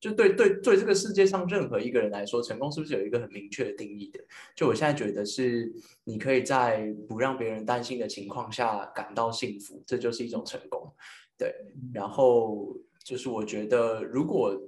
[0.00, 4.20] 就对对对这个世界上任何一个人来说，成功是不是有一个很明确的定义的？
[4.54, 5.72] 就我现在觉得是，
[6.04, 10.92] 你可以在不让别人担心的情况下感到幸福，这就是一种成功。
[11.38, 11.54] 对，
[11.94, 14.60] 然后就是我觉得如果。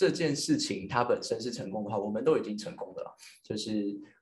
[0.00, 3.14] 这件事情它本身是成功的话，我们都已经成功的了。
[3.42, 3.70] 就是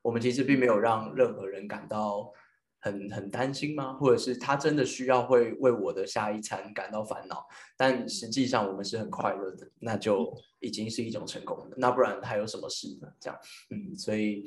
[0.03, 2.33] 我们其实并没有让任何人感到
[2.81, 3.93] 很很担心吗？
[3.93, 7.47] 或者是他真的需要会为我的下一餐感到烦恼？
[7.77, 11.77] 但实际上我们是很快乐的，那就已经是一种成功了。
[11.77, 13.07] 那不然还有什么事呢？
[13.21, 13.39] 这样，
[13.71, 14.45] 嗯，所以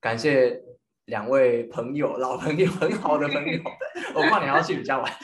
[0.00, 0.62] 感谢。
[1.10, 3.60] 两位朋友，老朋友，很好的朋友，
[4.14, 5.12] 我怕你要去比较晚，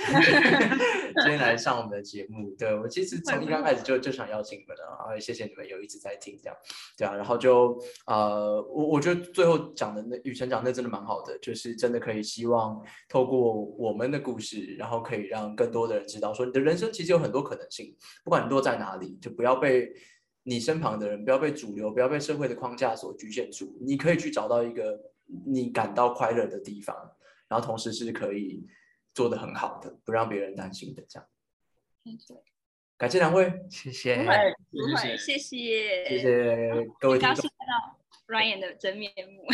[1.22, 2.54] 今天来上我们的节目。
[2.58, 6.56] 对我其实从一刚开始就就想邀请你们了，然后谢谢你们有一直在听这样，
[6.98, 12.78] 对啊，然后就呃，我我觉得最后讲的那雨辰讲那真的蛮好的，就是真的可以希望
[13.08, 19.88] 透过我们的故事，然后可以让更多的人知道，说你的人生其实有很多可能性，不管你落在哪里，就不要被
[20.42, 24.98] 你身旁的人，不要被主流，不要被社会的框架所局限住，你可以去找到一个。
[25.46, 26.96] 你感到快乐的地方，
[27.48, 28.66] 然后同时是可以
[29.14, 31.28] 做的很好的，不让别人担心的，这样。
[32.96, 34.24] 感谢两位，谢谢，谢
[34.96, 37.34] 谢，谢谢，谢谢各位听众。
[37.34, 37.74] 高兴看到
[38.28, 39.44] Ryan 的真面目。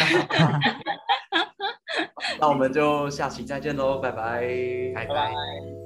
[2.38, 4.46] 那我们就下期再见喽，拜拜，
[4.94, 5.81] 拜拜。